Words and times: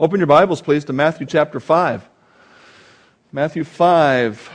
Open 0.00 0.18
your 0.18 0.28
Bibles, 0.28 0.62
please, 0.62 0.86
to 0.86 0.94
Matthew 0.94 1.26
chapter 1.26 1.60
5. 1.60 2.08
Matthew 3.32 3.64
5. 3.64 4.50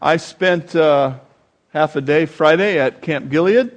I 0.00 0.16
spent 0.16 0.74
uh, 0.74 1.18
half 1.74 1.96
a 1.96 2.00
day 2.00 2.24
Friday 2.24 2.78
at 2.78 3.02
Camp 3.02 3.28
Gilead 3.28 3.72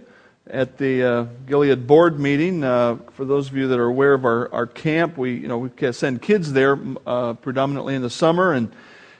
at 0.47 0.77
the 0.77 1.03
uh, 1.03 1.23
Gilead 1.45 1.85
board 1.85 2.21
meeting. 2.21 2.63
Uh, 2.63 2.99
for 3.11 3.25
those 3.25 3.49
of 3.49 3.57
you 3.57 3.67
that 3.67 3.79
are 3.79 3.87
aware 3.87 4.13
of 4.13 4.23
our, 4.23 4.49
our 4.53 4.65
camp, 4.65 5.17
we 5.17 5.33
you 5.33 5.49
know 5.49 5.57
we 5.57 5.91
send 5.91 6.21
kids 6.21 6.53
there 6.53 6.79
uh, 7.05 7.33
predominantly 7.33 7.95
in 7.95 8.01
the 8.01 8.09
summer, 8.09 8.53
and 8.53 8.71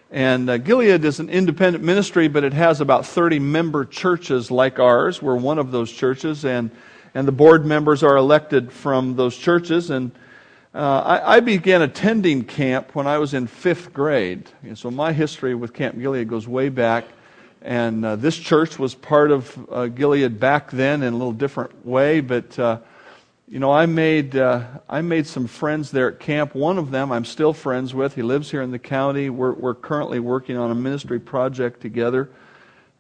and 0.10 0.50
uh, 0.50 0.58
Gilead 0.58 1.04
is 1.04 1.20
an 1.20 1.30
independent 1.30 1.84
ministry, 1.84 2.30
but 2.30 2.46
it 2.46 2.54
has 2.54 2.80
about 2.80 3.06
30 3.06 3.40
member 3.40 3.84
churches 3.84 4.50
like 4.50 4.80
ours. 4.80 5.22
We're 5.22 5.36
one 5.36 5.60
of 5.60 5.72
those 5.72 5.92
churches, 5.92 6.46
and 6.46 6.72
and 7.16 7.26
the 7.26 7.32
board 7.32 7.66
members 7.66 8.04
are 8.04 8.18
elected 8.18 8.72
from 8.72 9.16
those 9.16 9.36
churches. 9.38 9.90
And 9.90 10.12
uh, 10.74 11.00
I, 11.00 11.38
I, 11.38 11.40
began 11.40 11.82
attending 11.82 12.44
camp 12.44 12.94
when 12.94 13.08
I 13.08 13.18
was 13.18 13.34
in 13.34 13.48
fifth 13.48 13.94
grade. 13.94 14.50
And 14.64 14.78
so 14.78 14.92
my 14.92 15.14
history 15.14 15.56
with 15.56 15.74
Camp 15.74 15.98
Gilead 15.98 16.28
goes 16.28 16.46
way 16.46 16.68
back. 16.68 17.06
And 17.62 18.04
uh, 18.04 18.18
this 18.18 18.36
church 18.36 18.78
was 18.78 18.94
part 18.94 19.32
of 19.32 19.68
uh, 19.72 19.88
Gilead 19.88 20.42
back 20.42 20.70
then 20.72 21.04
in 21.04 21.14
a 21.14 21.16
little 21.16 21.32
different 21.32 21.86
way. 21.86 22.20
But, 22.20 22.60
uh, 22.60 22.80
you 23.48 23.60
know, 23.60 23.72
I 23.72 23.86
made, 23.86 24.36
uh, 24.36 24.66
I 24.90 25.00
made 25.00 25.26
some 25.26 25.48
friends 25.48 25.92
there 25.92 26.10
at 26.10 26.20
camp. 26.20 26.54
One 26.54 26.78
of 26.78 26.92
them 26.92 27.14
I'm 27.14 27.26
still 27.26 27.54
friends 27.54 27.94
with. 27.94 28.14
He 28.14 28.24
lives 28.24 28.52
here 28.52 28.62
in 28.62 28.72
the 28.72 28.80
county. 28.80 29.30
We're, 29.30 29.54
we're 29.54 29.74
currently 29.74 30.20
working 30.20 30.58
on 30.58 30.70
a 30.70 30.76
ministry 30.76 31.22
project 31.22 31.80
together. 31.80 32.30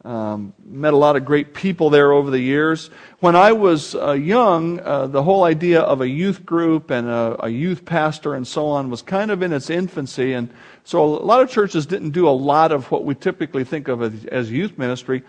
Um, 0.05 0.53
met 0.63 0.93
a 0.93 0.97
lot 0.97 1.15
of 1.15 1.25
great 1.25 1.55
people 1.55 1.89
there 1.89 2.11
over 2.11 2.29
the 2.29 2.39
years. 2.39 2.91
When 3.21 3.35
I 3.35 3.53
was 3.53 3.95
uh, 3.95 4.11
young, 4.11 4.79
uh, 4.81 5.07
the 5.07 5.23
whole 5.23 5.43
idea 5.43 5.81
of 5.81 6.01
a 6.01 6.07
youth 6.07 6.45
group 6.45 6.91
and 6.91 7.07
a, 7.07 7.45
a, 7.45 7.49
youth 7.49 7.85
pastor 7.85 8.35
and 8.35 8.47
so 8.47 8.67
on 8.67 8.91
was 8.91 9.01
kind 9.01 9.31
of 9.31 9.41
in 9.41 9.51
its 9.51 9.71
infancy. 9.71 10.33
And 10.33 10.53
so 10.83 11.03
a 11.03 11.07
lot 11.07 11.41
of 11.41 11.49
churches 11.49 11.87
didn't 11.87 12.11
do 12.11 12.29
a 12.29 12.29
lot 12.29 12.71
of 12.71 12.91
what 12.91 13.03
we 13.03 13.15
typically 13.15 13.63
think 13.63 13.87
of 13.87 14.03
as, 14.03 14.25
as 14.25 14.51
youth 14.51 14.77
ministry. 14.77 15.23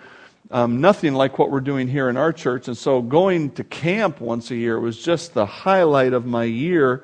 Um, 0.50 0.82
nothing 0.82 1.14
like 1.14 1.38
what 1.38 1.50
we're 1.50 1.60
doing 1.60 1.88
here 1.88 2.10
in 2.10 2.18
our 2.18 2.34
church. 2.34 2.68
And 2.68 2.76
so 2.76 3.00
going 3.00 3.52
to 3.52 3.64
camp 3.64 4.20
once 4.20 4.50
a 4.50 4.56
year 4.56 4.78
was 4.78 5.02
just 5.02 5.32
the 5.32 5.46
highlight 5.46 6.12
of 6.12 6.26
my 6.26 6.44
year 6.44 7.02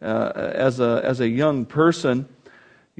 uh, 0.00 0.32
as, 0.34 0.80
a, 0.80 1.02
as 1.04 1.20
a 1.20 1.28
young 1.28 1.66
person 1.66 2.26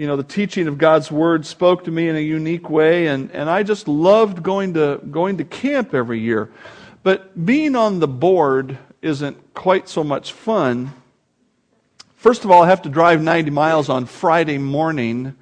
you 0.00 0.06
know, 0.06 0.16
the 0.16 0.24
teaching 0.24 0.66
of 0.66 0.78
God's 0.78 1.12
Word 1.12 1.44
spoke 1.44 1.84
to 1.84 1.90
me 1.90 2.08
in 2.08 2.16
a 2.16 2.20
unique 2.20 2.70
way, 2.70 3.08
and, 3.08 3.30
and 3.32 3.50
I 3.50 3.62
just 3.62 3.86
loved 3.86 4.42
going 4.42 4.72
to, 4.72 4.98
going 5.10 5.36
to 5.36 5.44
camp 5.44 5.92
every 5.92 6.20
year. 6.20 6.50
But 7.02 7.44
being 7.44 7.76
on 7.76 7.98
the 7.98 8.08
board 8.08 8.78
isn't 9.02 9.52
quite 9.52 9.90
so 9.90 10.02
much 10.02 10.32
fun. 10.32 10.94
First 12.16 12.46
of 12.46 12.50
all, 12.50 12.62
I 12.62 12.68
have 12.68 12.80
to 12.82 12.88
drive 12.88 13.20
90 13.20 13.50
miles 13.50 13.90
on 13.90 14.06
Friday 14.06 14.56
morning 14.56 15.36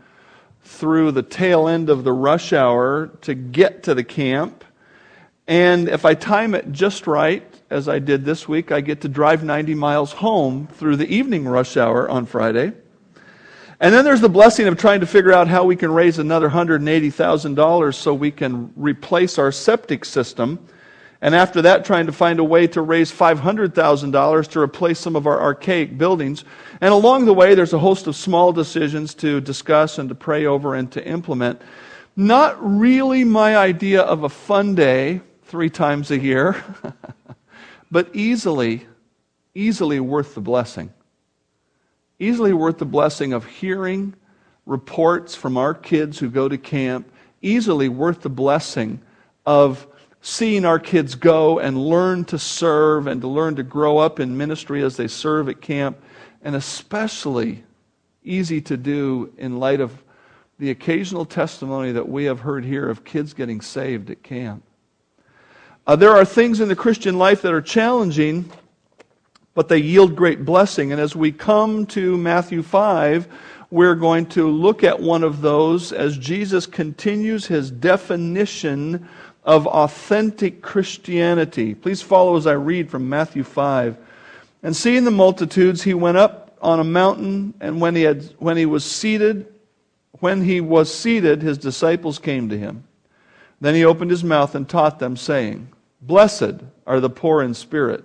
through 0.64 1.12
the 1.12 1.22
tail 1.22 1.68
end 1.68 1.88
of 1.88 2.02
the 2.02 2.12
rush 2.12 2.52
hour 2.52 3.12
to 3.20 3.36
get 3.36 3.84
to 3.84 3.94
the 3.94 4.02
camp. 4.02 4.64
And 5.46 5.88
if 5.88 6.04
I 6.04 6.14
time 6.14 6.56
it 6.56 6.72
just 6.72 7.06
right, 7.06 7.46
as 7.70 7.88
I 7.88 8.00
did 8.00 8.24
this 8.24 8.48
week, 8.48 8.72
I 8.72 8.80
get 8.80 9.02
to 9.02 9.08
drive 9.08 9.44
90 9.44 9.76
miles 9.76 10.14
home 10.14 10.66
through 10.66 10.96
the 10.96 11.06
evening 11.06 11.46
rush 11.46 11.76
hour 11.76 12.08
on 12.10 12.26
Friday. 12.26 12.72
And 13.80 13.94
then 13.94 14.04
there's 14.04 14.20
the 14.20 14.28
blessing 14.28 14.66
of 14.66 14.76
trying 14.76 15.00
to 15.00 15.06
figure 15.06 15.32
out 15.32 15.46
how 15.46 15.64
we 15.64 15.76
can 15.76 15.92
raise 15.92 16.18
another 16.18 16.50
$180,000 16.50 17.94
so 17.94 18.12
we 18.12 18.32
can 18.32 18.72
replace 18.74 19.38
our 19.38 19.52
septic 19.52 20.04
system. 20.04 20.58
And 21.20 21.32
after 21.32 21.62
that, 21.62 21.84
trying 21.84 22.06
to 22.06 22.12
find 22.12 22.40
a 22.40 22.44
way 22.44 22.66
to 22.68 22.82
raise 22.82 23.12
$500,000 23.12 24.48
to 24.48 24.60
replace 24.60 24.98
some 24.98 25.14
of 25.14 25.28
our 25.28 25.40
archaic 25.40 25.96
buildings. 25.96 26.44
And 26.80 26.92
along 26.92 27.26
the 27.26 27.34
way, 27.34 27.54
there's 27.54 27.72
a 27.72 27.78
host 27.78 28.08
of 28.08 28.16
small 28.16 28.52
decisions 28.52 29.14
to 29.16 29.40
discuss 29.40 29.98
and 29.98 30.08
to 30.08 30.14
pray 30.14 30.46
over 30.46 30.74
and 30.74 30.90
to 30.92 31.06
implement. 31.06 31.62
Not 32.16 32.56
really 32.60 33.22
my 33.22 33.56
idea 33.56 34.02
of 34.02 34.24
a 34.24 34.28
fun 34.28 34.74
day 34.74 35.20
three 35.44 35.70
times 35.70 36.10
a 36.10 36.18
year, 36.18 36.62
but 37.92 38.10
easily, 38.12 38.88
easily 39.54 40.00
worth 40.00 40.34
the 40.34 40.40
blessing 40.40 40.92
easily 42.18 42.52
worth 42.52 42.78
the 42.78 42.84
blessing 42.84 43.32
of 43.32 43.44
hearing 43.46 44.14
reports 44.66 45.34
from 45.34 45.56
our 45.56 45.74
kids 45.74 46.18
who 46.18 46.28
go 46.28 46.48
to 46.48 46.58
camp, 46.58 47.10
easily 47.40 47.88
worth 47.88 48.22
the 48.22 48.28
blessing 48.28 49.00
of 49.46 49.86
seeing 50.20 50.64
our 50.64 50.78
kids 50.78 51.14
go 51.14 51.58
and 51.58 51.78
learn 51.78 52.24
to 52.24 52.38
serve 52.38 53.06
and 53.06 53.20
to 53.20 53.28
learn 53.28 53.56
to 53.56 53.62
grow 53.62 53.98
up 53.98 54.20
in 54.20 54.36
ministry 54.36 54.82
as 54.82 54.96
they 54.96 55.08
serve 55.08 55.48
at 55.48 55.60
camp, 55.60 55.96
and 56.42 56.54
especially 56.54 57.64
easy 58.24 58.60
to 58.60 58.76
do 58.76 59.32
in 59.38 59.58
light 59.58 59.80
of 59.80 60.02
the 60.58 60.70
occasional 60.70 61.24
testimony 61.24 61.92
that 61.92 62.08
we 62.08 62.24
have 62.24 62.40
heard 62.40 62.64
here 62.64 62.88
of 62.88 63.04
kids 63.04 63.32
getting 63.32 63.60
saved 63.60 64.10
at 64.10 64.22
camp. 64.22 64.62
Uh, 65.86 65.96
there 65.96 66.10
are 66.10 66.24
things 66.24 66.60
in 66.60 66.68
the 66.68 66.76
Christian 66.76 67.16
life 67.16 67.40
that 67.42 67.54
are 67.54 67.62
challenging 67.62 68.50
but 69.58 69.66
they 69.66 69.78
yield 69.78 70.14
great 70.14 70.44
blessing. 70.44 70.92
And 70.92 71.00
as 71.00 71.16
we 71.16 71.32
come 71.32 71.84
to 71.86 72.16
Matthew 72.16 72.62
5, 72.62 73.26
we're 73.72 73.96
going 73.96 74.26
to 74.26 74.48
look 74.48 74.84
at 74.84 75.00
one 75.00 75.24
of 75.24 75.40
those 75.40 75.92
as 75.92 76.16
Jesus 76.16 76.64
continues 76.64 77.44
his 77.44 77.68
definition 77.68 79.08
of 79.42 79.66
authentic 79.66 80.62
Christianity. 80.62 81.74
Please 81.74 82.00
follow 82.00 82.36
as 82.36 82.46
I 82.46 82.52
read 82.52 82.88
from 82.88 83.08
Matthew 83.08 83.42
5. 83.42 83.96
And 84.62 84.76
seeing 84.76 85.02
the 85.02 85.10
multitudes, 85.10 85.82
he 85.82 85.92
went 85.92 86.18
up 86.18 86.56
on 86.62 86.78
a 86.78 86.84
mountain, 86.84 87.52
and 87.60 87.80
when 87.80 87.96
he, 87.96 88.02
had, 88.02 88.32
when 88.38 88.56
he 88.56 88.64
was 88.64 88.84
seated, 88.84 89.52
when 90.20 90.40
he 90.40 90.60
was 90.60 90.94
seated, 90.94 91.42
his 91.42 91.58
disciples 91.58 92.20
came 92.20 92.48
to 92.50 92.56
him. 92.56 92.84
Then 93.60 93.74
he 93.74 93.84
opened 93.84 94.12
his 94.12 94.22
mouth 94.22 94.54
and 94.54 94.68
taught 94.68 95.00
them, 95.00 95.16
saying, 95.16 95.66
Blessed 96.00 96.62
are 96.86 97.00
the 97.00 97.10
poor 97.10 97.42
in 97.42 97.54
spirit 97.54 98.04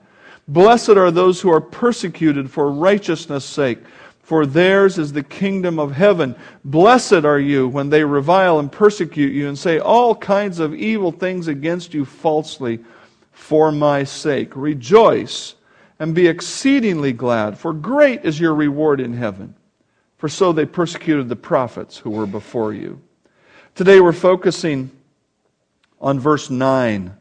Blessed 0.51 0.89
are 0.89 1.11
those 1.11 1.39
who 1.39 1.49
are 1.49 1.61
persecuted 1.61 2.51
for 2.51 2.69
righteousness' 2.69 3.45
sake, 3.45 3.79
for 4.21 4.45
theirs 4.45 4.97
is 4.97 5.13
the 5.13 5.23
kingdom 5.23 5.79
of 5.79 5.93
heaven. 5.93 6.35
Blessed 6.65 7.23
are 7.23 7.39
you 7.39 7.69
when 7.69 7.89
they 7.89 8.03
revile 8.03 8.59
and 8.59 8.69
persecute 8.69 9.31
you 9.31 9.47
and 9.47 9.57
say 9.57 9.79
all 9.79 10.13
kinds 10.13 10.59
of 10.59 10.75
evil 10.75 11.13
things 11.13 11.47
against 11.47 11.93
you 11.93 12.03
falsely 12.03 12.79
for 13.31 13.71
my 13.71 14.03
sake. 14.03 14.53
Rejoice 14.53 15.55
and 15.99 16.13
be 16.13 16.27
exceedingly 16.27 17.13
glad, 17.13 17.57
for 17.57 17.71
great 17.71 18.25
is 18.25 18.37
your 18.37 18.53
reward 18.53 18.99
in 18.99 19.13
heaven. 19.13 19.55
For 20.17 20.27
so 20.27 20.51
they 20.51 20.65
persecuted 20.65 21.29
the 21.29 21.37
prophets 21.37 21.97
who 21.97 22.09
were 22.09 22.27
before 22.27 22.73
you. 22.73 22.99
Today 23.73 24.01
we're 24.01 24.11
focusing 24.11 24.91
on 26.01 26.19
verse 26.19 26.49
9. 26.49 27.15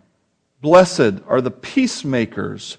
Blessed 0.60 1.22
are 1.28 1.40
the 1.40 1.52
peacemakers 1.52 2.78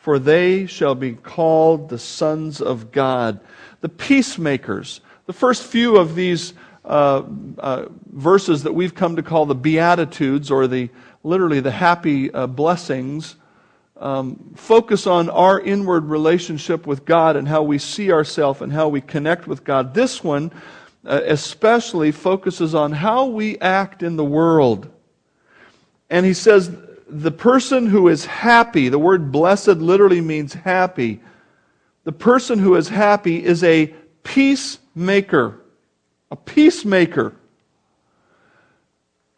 for 0.00 0.18
they 0.18 0.64
shall 0.66 0.94
be 0.94 1.12
called 1.12 1.90
the 1.90 1.98
sons 1.98 2.60
of 2.60 2.90
God. 2.90 3.38
The 3.82 3.88
peacemakers. 3.88 5.02
The 5.26 5.34
first 5.34 5.62
few 5.62 5.98
of 5.98 6.14
these 6.14 6.54
uh, 6.86 7.22
uh, 7.58 7.86
verses 8.10 8.62
that 8.62 8.72
we've 8.72 8.94
come 8.94 9.16
to 9.16 9.22
call 9.22 9.44
the 9.44 9.54
Beatitudes, 9.54 10.50
or 10.50 10.66
the 10.66 10.88
literally 11.22 11.60
the 11.60 11.70
happy 11.70 12.32
uh, 12.32 12.46
blessings, 12.46 13.36
um, 13.98 14.54
focus 14.56 15.06
on 15.06 15.28
our 15.28 15.60
inward 15.60 16.06
relationship 16.06 16.86
with 16.86 17.04
God 17.04 17.36
and 17.36 17.46
how 17.46 17.62
we 17.62 17.76
see 17.76 18.10
ourselves 18.10 18.62
and 18.62 18.72
how 18.72 18.88
we 18.88 19.02
connect 19.02 19.46
with 19.46 19.64
God. 19.64 19.92
This 19.92 20.24
one 20.24 20.50
uh, 21.04 21.20
especially 21.26 22.10
focuses 22.10 22.74
on 22.74 22.92
how 22.92 23.26
we 23.26 23.58
act 23.58 24.02
in 24.02 24.16
the 24.16 24.24
world. 24.24 24.90
And 26.08 26.24
he 26.24 26.32
says, 26.32 26.74
the 27.10 27.30
person 27.30 27.86
who 27.86 28.08
is 28.08 28.24
happy, 28.24 28.88
the 28.88 28.98
word 28.98 29.32
blessed 29.32 29.68
literally 29.68 30.20
means 30.20 30.54
happy. 30.54 31.20
The 32.04 32.12
person 32.12 32.58
who 32.58 32.76
is 32.76 32.88
happy 32.88 33.44
is 33.44 33.62
a 33.64 33.86
peacemaker. 34.22 35.60
A 36.30 36.36
peacemaker. 36.36 37.34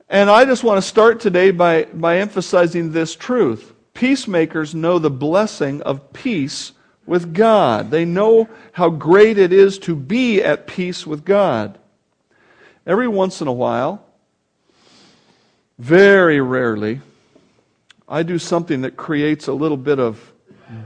And 0.08 0.28
I 0.28 0.44
just 0.44 0.62
want 0.62 0.76
to 0.76 0.86
start 0.86 1.20
today 1.20 1.50
by, 1.50 1.84
by 1.84 2.18
emphasizing 2.18 2.92
this 2.92 3.16
truth. 3.16 3.72
Peacemakers 3.94 4.74
know 4.74 4.98
the 4.98 5.10
blessing 5.10 5.80
of 5.82 6.12
peace 6.12 6.72
with 7.06 7.32
God. 7.32 7.90
They 7.90 8.04
know 8.04 8.48
how 8.72 8.90
great 8.90 9.38
it 9.38 9.52
is 9.52 9.78
to 9.80 9.96
be 9.96 10.42
at 10.42 10.66
peace 10.66 11.06
with 11.06 11.24
God. 11.24 11.78
Every 12.86 13.08
once 13.08 13.40
in 13.40 13.48
a 13.48 13.52
while, 13.52 14.04
very 15.78 16.40
rarely, 16.40 17.00
I 18.12 18.22
do 18.22 18.38
something 18.38 18.82
that 18.82 18.98
creates 18.98 19.48
a 19.48 19.54
little 19.54 19.78
bit 19.78 19.98
of 19.98 20.34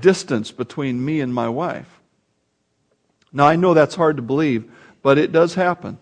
distance 0.01 0.53
between 0.53 1.05
me 1.05 1.21
and 1.21 1.35
my 1.35 1.49
wife. 1.49 2.01
Now, 3.33 3.49
I 3.49 3.57
know 3.57 3.75
that's 3.75 3.97
hard 3.97 4.15
to 4.17 4.23
believe, 4.23 4.71
but 5.03 5.19
it 5.19 5.33
does 5.33 5.55
happen. 5.55 5.99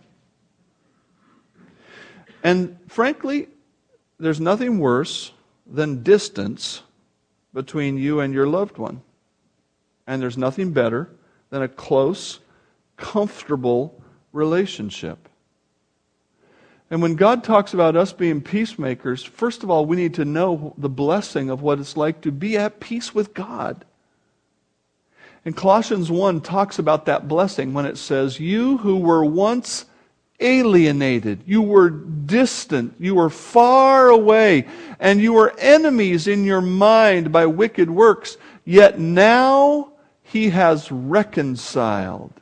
And 2.43 2.77
frankly, 2.89 3.49
there's 4.19 4.39
nothing 4.39 4.79
worse 4.79 5.33
than 5.67 6.03
distance 6.03 6.83
between 7.55 7.97
you 7.97 8.21
and 8.21 8.35
your 8.35 8.47
loved 8.47 8.77
one. 8.77 9.01
And 10.07 10.21
there's 10.21 10.37
nothing 10.37 10.73
better 10.73 11.09
than 11.49 11.63
a 11.63 11.69
close, 11.69 12.41
comfortable 12.99 13.99
relationship. 14.35 15.27
And 16.91 17.01
when 17.01 17.15
God 17.15 17.43
talks 17.43 17.75
about 17.75 17.97
us 17.97 18.13
being 18.13 18.41
peacemakers, 18.41 19.23
first 19.23 19.63
of 19.63 19.71
all, 19.71 19.87
we 19.87 19.97
need 19.97 20.15
to 20.15 20.25
know 20.25 20.75
the 20.77 20.89
blessing 20.89 21.51
of 21.51 21.63
what 21.63 21.79
it's 21.79 21.97
like 21.97 22.21
to 22.23 22.33
be 22.33 22.57
at 22.57 22.81
peace 22.81 23.15
with 23.15 23.35
God. 23.35 23.85
And 25.45 25.57
Colossians 25.57 26.11
1 26.11 26.41
talks 26.41 26.79
about 26.79 27.07
that 27.07 27.29
blessing 27.29 27.75
when 27.75 27.87
it 27.87 27.99
says, 27.99 28.41
You 28.41 28.79
who 28.79 28.97
were 28.97 29.25
once 29.25 29.87
alienated, 30.41 31.43
you 31.47 31.63
were 31.63 31.91
distant, 31.91 32.95
you 32.99 33.15
were 33.15 33.31
far 33.31 34.09
away, 34.09 34.67
and 34.99 35.21
you 35.21 35.33
were 35.33 35.55
enemies 35.59 36.27
in 36.27 36.45
your 36.45 36.61
mind 36.61 37.31
by 37.31 37.47
wicked 37.47 37.91
works, 37.91 38.37
yet 38.65 38.99
now 38.99 39.93
he 40.23 40.51
has 40.51 40.91
reconciled. 40.91 42.33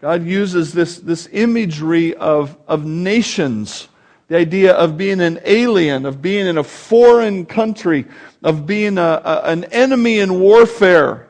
God 0.00 0.24
uses 0.24 0.72
this, 0.72 0.98
this 0.98 1.28
imagery 1.30 2.14
of, 2.14 2.56
of 2.66 2.86
nations, 2.86 3.88
the 4.28 4.36
idea 4.36 4.72
of 4.72 4.96
being 4.96 5.20
an 5.20 5.40
alien, 5.44 6.06
of 6.06 6.22
being 6.22 6.46
in 6.46 6.56
a 6.56 6.64
foreign 6.64 7.44
country, 7.44 8.06
of 8.42 8.66
being 8.66 8.96
a, 8.96 9.22
a, 9.24 9.42
an 9.44 9.64
enemy 9.64 10.20
in 10.20 10.40
warfare. 10.40 11.28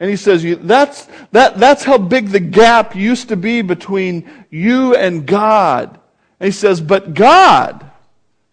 And 0.00 0.08
he 0.08 0.16
says, 0.16 0.44
that's, 0.62 1.06
that, 1.32 1.58
that's 1.58 1.84
how 1.84 1.98
big 1.98 2.28
the 2.28 2.40
gap 2.40 2.96
used 2.96 3.28
to 3.28 3.36
be 3.36 3.62
between 3.62 4.28
you 4.50 4.96
and 4.96 5.26
God. 5.26 6.00
And 6.40 6.46
he 6.46 6.52
says, 6.52 6.80
but 6.80 7.14
God, 7.14 7.88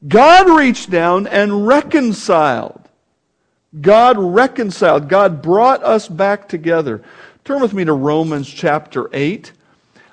God 0.08 0.50
reached 0.50 0.90
down 0.90 1.26
and 1.26 1.66
reconciled. 1.66 2.82
God 3.80 4.18
reconciled. 4.18 5.10
God 5.10 5.42
brought 5.42 5.84
us 5.84 6.08
back 6.08 6.50
together. 6.50 7.04
Turn 7.50 7.62
with 7.64 7.74
me 7.74 7.84
to 7.84 7.94
Romans 7.94 8.48
chapter 8.48 9.10
8. 9.12 9.54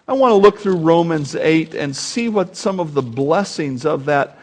I 0.08 0.14
want 0.14 0.30
to 0.30 0.36
look 0.36 0.58
through 0.58 0.78
Romans 0.78 1.36
8 1.36 1.74
and 1.74 1.94
see 1.94 2.30
what 2.30 2.56
some 2.56 2.80
of 2.80 2.94
the 2.94 3.02
blessings 3.02 3.84
of 3.84 4.06
that 4.06 4.38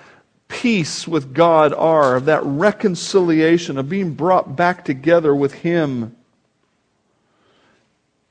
peace 0.48 1.08
with 1.08 1.34
God 1.34 1.74
are, 1.74 2.18
of 2.18 2.26
that 2.26 2.44
reconciliation, 2.44 3.80
of 3.80 3.90
being 3.90 4.14
brought 4.14 4.56
back 4.56 4.86
together 4.86 5.34
with 5.34 5.54
Him. 5.56 6.16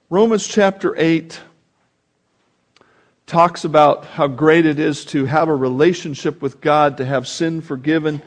Romans 0.08 0.46
chapter 0.46 0.94
8 0.96 1.40
talks 3.26 3.64
about 3.64 4.04
how 4.04 4.28
great 4.28 4.64
it 4.64 4.78
is 4.78 5.04
to 5.06 5.24
have 5.24 5.48
a 5.48 5.56
relationship 5.56 6.40
with 6.40 6.60
God, 6.60 6.98
to 6.98 7.04
have 7.04 7.26
sin 7.26 7.62
forgiven. 7.62 8.22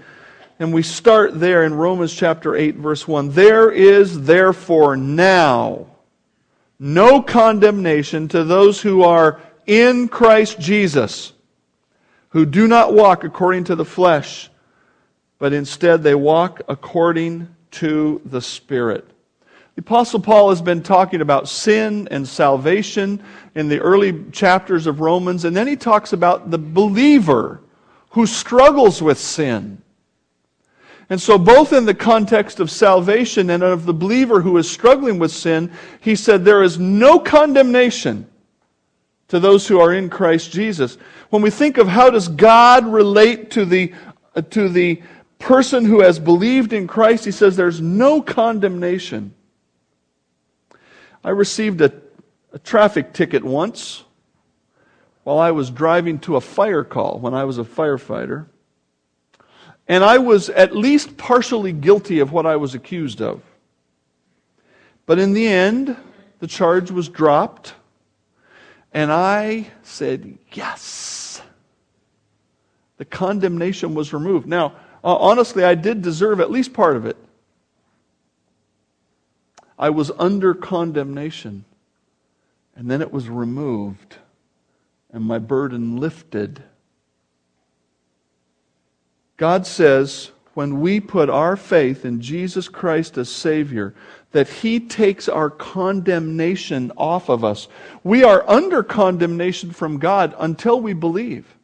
And 0.59 0.73
we 0.73 0.83
start 0.83 1.39
there 1.39 1.63
in 1.63 1.73
Romans 1.73 2.13
chapter 2.13 2.57
8, 2.57 2.75
verse 2.75 3.07
1. 3.07 3.29
There 3.29 3.71
is 3.71 4.23
therefore 4.23 4.97
now 4.97 5.94
no 6.79 7.21
condemnation 7.21 8.27
to 8.29 8.43
those 8.43 8.81
who 8.81 9.03
are 9.03 9.39
in 9.65 10.07
Christ 10.07 10.59
Jesus, 10.59 11.33
who 12.29 12.45
do 12.45 12.67
not 12.67 12.93
walk 12.93 13.23
according 13.23 13.65
to 13.65 13.75
the 13.75 13.85
flesh, 13.85 14.49
but 15.39 15.53
instead 15.53 16.03
they 16.03 16.15
walk 16.15 16.61
according 16.67 17.47
to 17.71 18.21
the 18.25 18.41
Spirit. 18.41 19.07
The 19.75 19.81
Apostle 19.81 20.21
Paul 20.21 20.49
has 20.49 20.61
been 20.61 20.83
talking 20.83 21.19
about 21.19 21.49
sin 21.49 22.07
and 22.09 22.25
salvation 22.25 23.21
in 23.55 23.67
the 23.67 23.79
early 23.79 24.23
chapters 24.31 24.87
of 24.87 25.01
Romans, 25.01 25.43
and 25.43 25.55
then 25.55 25.67
he 25.67 25.75
talks 25.75 26.13
about 26.13 26.49
the 26.49 26.57
believer 26.57 27.59
who 28.11 28.25
struggles 28.25 29.01
with 29.01 29.19
sin. 29.19 29.81
And 31.09 31.21
so, 31.21 31.37
both 31.37 31.71
in 31.71 31.85
the 31.85 31.93
context 31.93 32.59
of 32.59 32.71
salvation 32.71 33.51
and 33.51 33.61
of 33.61 33.85
the 33.85 33.93
believer 33.93 34.41
who 34.41 34.57
is 34.57 34.69
struggling 34.69 35.19
with 35.19 35.31
sin, 35.31 35.71
he 36.01 36.15
said 36.15 36.43
there 36.43 36.63
is 36.63 36.79
no 36.79 37.19
condemnation 37.19 38.27
to 39.27 39.39
those 39.39 39.67
who 39.67 39.79
are 39.79 39.93
in 39.93 40.09
Christ 40.09 40.51
Jesus. 40.51 40.97
When 41.29 41.41
we 41.41 41.49
think 41.49 41.77
of 41.77 41.87
how 41.87 42.09
does 42.09 42.27
God 42.27 42.87
relate 42.87 43.51
to 43.51 43.65
the, 43.65 43.93
uh, 44.35 44.41
to 44.51 44.67
the 44.67 45.01
person 45.37 45.85
who 45.85 46.01
has 46.01 46.17
believed 46.17 46.73
in 46.73 46.87
Christ, 46.87 47.25
he 47.25 47.31
says 47.31 47.55
there's 47.55 47.81
no 47.81 48.21
condemnation. 48.21 49.33
I 51.23 51.29
received 51.29 51.81
a, 51.81 51.91
a 52.53 52.59
traffic 52.59 53.13
ticket 53.13 53.43
once 53.43 54.03
while 55.23 55.39
I 55.39 55.51
was 55.51 55.69
driving 55.69 56.19
to 56.19 56.35
a 56.35 56.41
fire 56.41 56.83
call 56.83 57.19
when 57.19 57.33
I 57.33 57.43
was 57.43 57.57
a 57.57 57.63
firefighter. 57.63 58.47
And 59.87 60.03
I 60.03 60.17
was 60.17 60.49
at 60.49 60.75
least 60.75 61.17
partially 61.17 61.71
guilty 61.71 62.19
of 62.19 62.31
what 62.31 62.45
I 62.45 62.55
was 62.55 62.73
accused 62.73 63.21
of. 63.21 63.41
But 65.05 65.19
in 65.19 65.33
the 65.33 65.47
end, 65.47 65.95
the 66.39 66.47
charge 66.47 66.89
was 66.89 67.07
dropped, 67.09 67.75
and 68.93 69.11
I 69.11 69.67
said, 69.83 70.37
Yes. 70.51 71.41
The 72.97 73.05
condemnation 73.05 73.93
was 73.93 74.13
removed. 74.13 74.47
Now, 74.47 74.67
uh, 75.03 75.15
honestly, 75.17 75.63
I 75.63 75.75
did 75.75 76.01
deserve 76.01 76.39
at 76.39 76.49
least 76.49 76.73
part 76.73 76.95
of 76.95 77.05
it. 77.05 77.17
I 79.77 79.89
was 79.89 80.11
under 80.17 80.53
condemnation. 80.53 81.65
And 82.75 82.91
then 82.91 83.01
it 83.01 83.11
was 83.11 83.29
removed, 83.29 84.17
and 85.11 85.23
my 85.23 85.39
burden 85.39 85.97
lifted. 85.97 86.61
God 89.37 89.67
says, 89.67 90.31
when 90.53 90.79
we 90.79 91.01
put 91.01 91.29
our 91.29 91.57
faith 91.57 92.05
in 92.05 92.21
Jesus 92.21 92.69
Christ 92.69 93.17
as 93.17 93.29
Savior, 93.29 93.93
that 94.31 94.47
He 94.47 94.79
takes 94.79 95.27
our 95.27 95.49
condemnation 95.49 96.91
off 96.97 97.29
of 97.29 97.43
us. 97.43 97.67
We 98.03 98.23
are 98.23 98.49
under 98.49 98.81
condemnation 98.83 99.71
from 99.71 99.99
God 99.99 100.33
until 100.39 100.79
we 100.79 100.93
believe. 100.93 101.55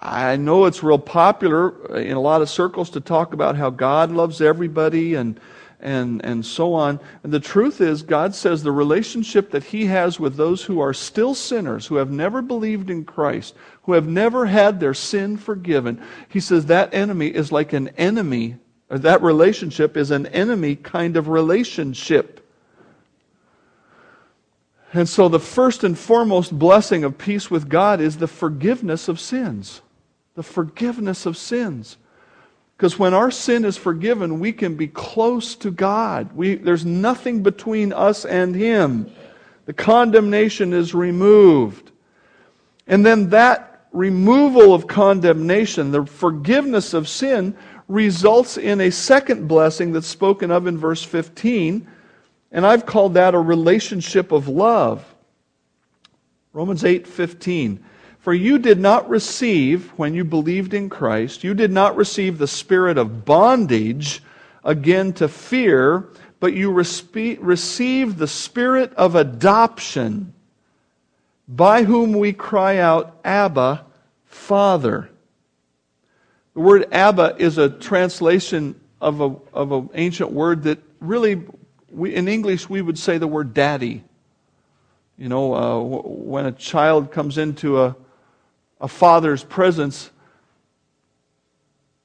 I 0.00 0.36
know 0.36 0.66
it's 0.66 0.84
real 0.84 0.98
popular 0.98 1.96
in 1.96 2.16
a 2.16 2.20
lot 2.20 2.42
of 2.42 2.48
circles 2.48 2.90
to 2.90 3.00
talk 3.00 3.32
about 3.32 3.56
how 3.56 3.70
God 3.70 4.12
loves 4.12 4.40
everybody 4.40 5.14
and 5.14 5.40
and, 5.80 6.24
and 6.24 6.44
so 6.44 6.74
on. 6.74 7.00
And 7.22 7.32
the 7.32 7.40
truth 7.40 7.80
is, 7.80 8.02
God 8.02 8.34
says 8.34 8.62
the 8.62 8.72
relationship 8.72 9.50
that 9.50 9.64
He 9.64 9.86
has 9.86 10.18
with 10.18 10.36
those 10.36 10.64
who 10.64 10.80
are 10.80 10.94
still 10.94 11.34
sinners, 11.34 11.86
who 11.86 11.96
have 11.96 12.10
never 12.10 12.42
believed 12.42 12.90
in 12.90 13.04
Christ, 13.04 13.54
who 13.82 13.92
have 13.92 14.06
never 14.06 14.46
had 14.46 14.80
their 14.80 14.94
sin 14.94 15.36
forgiven, 15.36 16.02
He 16.28 16.40
says 16.40 16.66
that 16.66 16.92
enemy 16.94 17.28
is 17.28 17.52
like 17.52 17.72
an 17.72 17.88
enemy, 17.96 18.56
or 18.90 18.98
that 18.98 19.22
relationship 19.22 19.96
is 19.96 20.10
an 20.10 20.26
enemy 20.26 20.76
kind 20.76 21.16
of 21.16 21.28
relationship. 21.28 22.44
And 24.92 25.08
so, 25.08 25.28
the 25.28 25.40
first 25.40 25.84
and 25.84 25.98
foremost 25.98 26.58
blessing 26.58 27.04
of 27.04 27.18
peace 27.18 27.50
with 27.50 27.68
God 27.68 28.00
is 28.00 28.16
the 28.16 28.26
forgiveness 28.26 29.06
of 29.06 29.20
sins. 29.20 29.82
The 30.34 30.42
forgiveness 30.42 31.26
of 31.26 31.36
sins. 31.36 31.98
Because 32.78 32.96
when 32.96 33.12
our 33.12 33.32
sin 33.32 33.64
is 33.64 33.76
forgiven, 33.76 34.38
we 34.38 34.52
can 34.52 34.76
be 34.76 34.86
close 34.86 35.56
to 35.56 35.70
God. 35.72 36.32
We, 36.36 36.54
there's 36.54 36.86
nothing 36.86 37.42
between 37.42 37.92
us 37.92 38.24
and 38.24 38.54
Him. 38.54 39.10
The 39.66 39.72
condemnation 39.72 40.72
is 40.72 40.94
removed. 40.94 41.90
And 42.86 43.04
then 43.04 43.30
that 43.30 43.88
removal 43.90 44.72
of 44.74 44.86
condemnation, 44.86 45.90
the 45.90 46.06
forgiveness 46.06 46.94
of 46.94 47.08
sin, 47.08 47.56
results 47.88 48.56
in 48.56 48.80
a 48.80 48.92
second 48.92 49.48
blessing 49.48 49.92
that's 49.92 50.06
spoken 50.06 50.52
of 50.52 50.68
in 50.68 50.78
verse 50.78 51.02
15. 51.02 51.84
And 52.52 52.64
I've 52.64 52.86
called 52.86 53.14
that 53.14 53.34
a 53.34 53.40
relationship 53.40 54.30
of 54.30 54.46
love. 54.46 55.04
Romans 56.52 56.84
8 56.84 57.08
15. 57.08 57.84
For 58.20 58.34
you 58.34 58.58
did 58.58 58.78
not 58.78 59.08
receive, 59.08 59.90
when 59.96 60.14
you 60.14 60.24
believed 60.24 60.74
in 60.74 60.88
Christ, 60.88 61.44
you 61.44 61.54
did 61.54 61.70
not 61.70 61.96
receive 61.96 62.38
the 62.38 62.48
spirit 62.48 62.98
of 62.98 63.24
bondage 63.24 64.22
again 64.64 65.12
to 65.14 65.28
fear, 65.28 66.08
but 66.40 66.52
you 66.52 66.70
received 66.70 68.18
the 68.18 68.26
spirit 68.26 68.92
of 68.94 69.14
adoption, 69.14 70.34
by 71.48 71.84
whom 71.84 72.12
we 72.12 72.32
cry 72.32 72.78
out, 72.78 73.18
Abba, 73.24 73.86
Father. 74.26 75.08
The 76.54 76.60
word 76.60 76.88
Abba 76.92 77.36
is 77.38 77.56
a 77.56 77.70
translation 77.70 78.78
of, 79.00 79.20
a, 79.20 79.36
of 79.54 79.72
an 79.72 79.90
ancient 79.94 80.32
word 80.32 80.64
that 80.64 80.78
really, 81.00 81.42
we, 81.90 82.14
in 82.14 82.28
English, 82.28 82.68
we 82.68 82.82
would 82.82 82.98
say 82.98 83.16
the 83.16 83.28
word 83.28 83.54
daddy. 83.54 84.04
You 85.16 85.28
know, 85.28 85.54
uh, 85.54 85.80
when 85.80 86.46
a 86.46 86.52
child 86.52 87.10
comes 87.10 87.38
into 87.38 87.80
a, 87.80 87.96
a 88.80 88.88
father's 88.88 89.44
presence, 89.44 90.10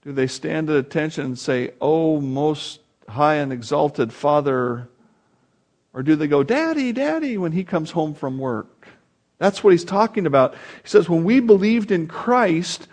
do 0.02 0.12
they 0.12 0.28
stand 0.28 0.70
at 0.70 0.76
attention 0.76 1.26
and 1.26 1.40
say, 1.40 1.72
Oh, 1.80 2.20
most 2.20 2.82
high 3.08 3.36
and 3.36 3.54
exalted 3.54 4.12
Father? 4.12 4.90
Or 5.94 6.04
do 6.04 6.16
they 6.16 6.28
go, 6.28 6.44
Daddy, 6.44 6.92
Daddy, 6.92 7.38
when 7.38 7.52
he 7.52 7.64
comes 7.64 7.92
home 7.92 8.14
from 8.16 8.38
work? 8.38 8.88
That's 9.38 9.64
what 9.64 9.72
he's 9.72 9.86
talking 9.86 10.26
about. 10.26 10.56
He 10.56 10.90
says, 10.90 11.08
When 11.08 11.24
we 11.24 11.40
believed 11.40 11.92
in 11.92 12.08
Christ, 12.08 12.88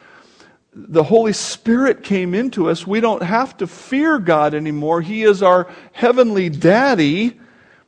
the 0.73 1.03
Holy 1.03 1.33
Spirit 1.33 2.05
came 2.05 2.35
into 2.35 2.69
us. 2.69 2.87
We 2.87 3.01
don't 3.01 3.23
have 3.23 3.57
to 3.57 3.67
fear 3.67 4.19
God 4.19 4.55
anymore. 4.55 5.01
He 5.01 5.25
is 5.25 5.43
our 5.43 5.69
heavenly 5.93 6.49
daddy. 6.49 7.41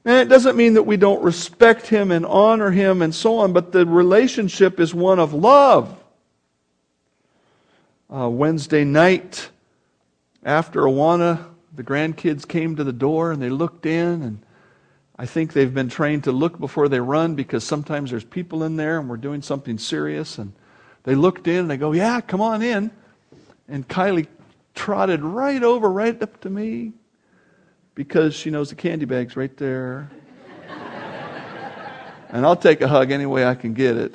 And 0.05 0.17
it 0.17 0.29
doesn't 0.29 0.57
mean 0.57 0.75
that 0.75 0.83
we 0.83 0.97
don't 0.97 1.23
respect 1.23 1.87
him 1.87 2.11
and 2.11 2.27
honor 2.27 2.71
him 2.71 3.03
and 3.03 3.15
so 3.15 3.39
on, 3.39 3.53
but 3.53 3.71
the 3.71 3.87
relationship 3.87 4.81
is 4.81 4.93
one 4.93 5.21
of 5.21 5.33
love. 5.33 5.97
Uh, 8.13 8.29
Wednesday 8.29 8.85
night, 8.85 9.51
after 10.43 10.83
Awana, 10.83 11.45
the 11.75 11.85
grandkids 11.85 12.47
came 12.47 12.77
to 12.77 12.85
the 12.85 12.93
door 12.93 13.31
and 13.31 13.41
they 13.41 13.49
looked 13.49 13.87
in, 13.87 14.23
and 14.23 14.43
I 15.17 15.25
think 15.25 15.53
they've 15.53 15.73
been 15.73 15.89
trained 15.89 16.25
to 16.25 16.33
look 16.33 16.59
before 16.59 16.89
they 16.89 17.01
run 17.01 17.37
because 17.37 17.63
sometimes 17.63 18.11
there's 18.11 18.25
people 18.25 18.65
in 18.65 18.77
there 18.77 18.99
and 18.99 19.09
we're 19.09 19.17
doing 19.17 19.41
something 19.41 19.79
serious. 19.79 20.37
And 20.37 20.53
they 21.05 21.15
looked 21.15 21.47
in 21.47 21.61
and 21.61 21.71
they 21.71 21.77
go, 21.77 21.93
Yeah, 21.93 22.21
come 22.21 22.41
on 22.41 22.61
in. 22.61 22.91
And 23.69 23.87
Kylie 23.87 24.27
trotted 24.75 25.23
right 25.23 25.63
over, 25.63 25.89
right 25.89 26.21
up 26.21 26.41
to 26.41 26.51
me 26.51 26.93
because 27.95 28.35
she 28.35 28.51
knows 28.51 28.71
the 28.71 28.75
candy 28.75 29.05
bag's 29.05 29.37
right 29.37 29.57
there. 29.57 30.11
and 32.31 32.45
I'll 32.47 32.57
take 32.57 32.81
a 32.81 32.89
hug 32.89 33.11
any 33.11 33.27
way 33.27 33.45
I 33.45 33.55
can 33.55 33.75
get 33.75 33.97
it. 33.97 34.15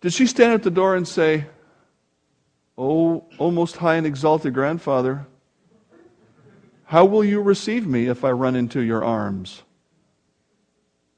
Did 0.00 0.12
she 0.12 0.26
stand 0.26 0.52
at 0.52 0.62
the 0.62 0.70
door 0.70 0.96
and 0.96 1.06
say, 1.06 1.46
Oh, 2.76 3.24
oh 3.38 3.50
most 3.50 3.76
high 3.76 3.96
and 3.96 4.06
exalted 4.06 4.54
grandfather, 4.54 5.26
how 6.84 7.04
will 7.04 7.24
you 7.24 7.40
receive 7.40 7.86
me 7.86 8.06
if 8.06 8.24
I 8.24 8.32
run 8.32 8.56
into 8.56 8.80
your 8.80 9.04
arms? 9.04 9.62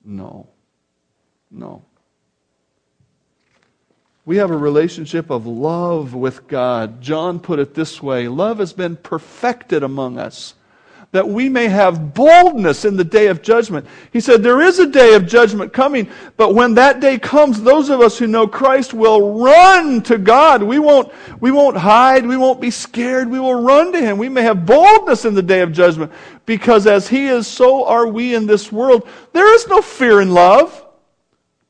No. 0.04 0.48
No. 1.50 1.84
We 4.26 4.36
have 4.38 4.50
a 4.50 4.56
relationship 4.56 5.30
of 5.30 5.46
love 5.46 6.14
with 6.14 6.46
God. 6.46 7.02
John 7.02 7.38
put 7.38 7.58
it 7.58 7.74
this 7.74 8.02
way 8.02 8.28
love 8.28 8.58
has 8.58 8.72
been 8.72 8.96
perfected 8.96 9.82
among 9.82 10.18
us 10.18 10.54
that 11.14 11.28
we 11.28 11.48
may 11.48 11.68
have 11.68 12.12
boldness 12.12 12.84
in 12.84 12.96
the 12.96 13.04
day 13.04 13.28
of 13.28 13.40
judgment. 13.40 13.86
He 14.12 14.18
said, 14.18 14.42
There 14.42 14.60
is 14.60 14.80
a 14.80 14.86
day 14.86 15.14
of 15.14 15.28
judgment 15.28 15.72
coming, 15.72 16.10
but 16.36 16.56
when 16.56 16.74
that 16.74 16.98
day 16.98 17.20
comes, 17.20 17.62
those 17.62 17.88
of 17.88 18.00
us 18.00 18.18
who 18.18 18.26
know 18.26 18.48
Christ 18.48 18.92
will 18.92 19.38
run 19.40 20.02
to 20.02 20.18
God. 20.18 20.60
We 20.60 20.80
won't, 20.80 21.12
we 21.40 21.52
won't 21.52 21.76
hide. 21.76 22.26
We 22.26 22.36
won't 22.36 22.60
be 22.60 22.72
scared. 22.72 23.30
We 23.30 23.38
will 23.38 23.62
run 23.62 23.92
to 23.92 24.00
Him. 24.00 24.18
We 24.18 24.28
may 24.28 24.42
have 24.42 24.66
boldness 24.66 25.24
in 25.24 25.34
the 25.34 25.42
day 25.42 25.60
of 25.60 25.70
judgment 25.70 26.10
because 26.46 26.84
as 26.88 27.06
He 27.06 27.28
is, 27.28 27.46
so 27.46 27.86
are 27.86 28.08
we 28.08 28.34
in 28.34 28.46
this 28.46 28.72
world. 28.72 29.08
There 29.32 29.54
is 29.54 29.68
no 29.68 29.82
fear 29.82 30.20
in 30.20 30.34
love, 30.34 30.84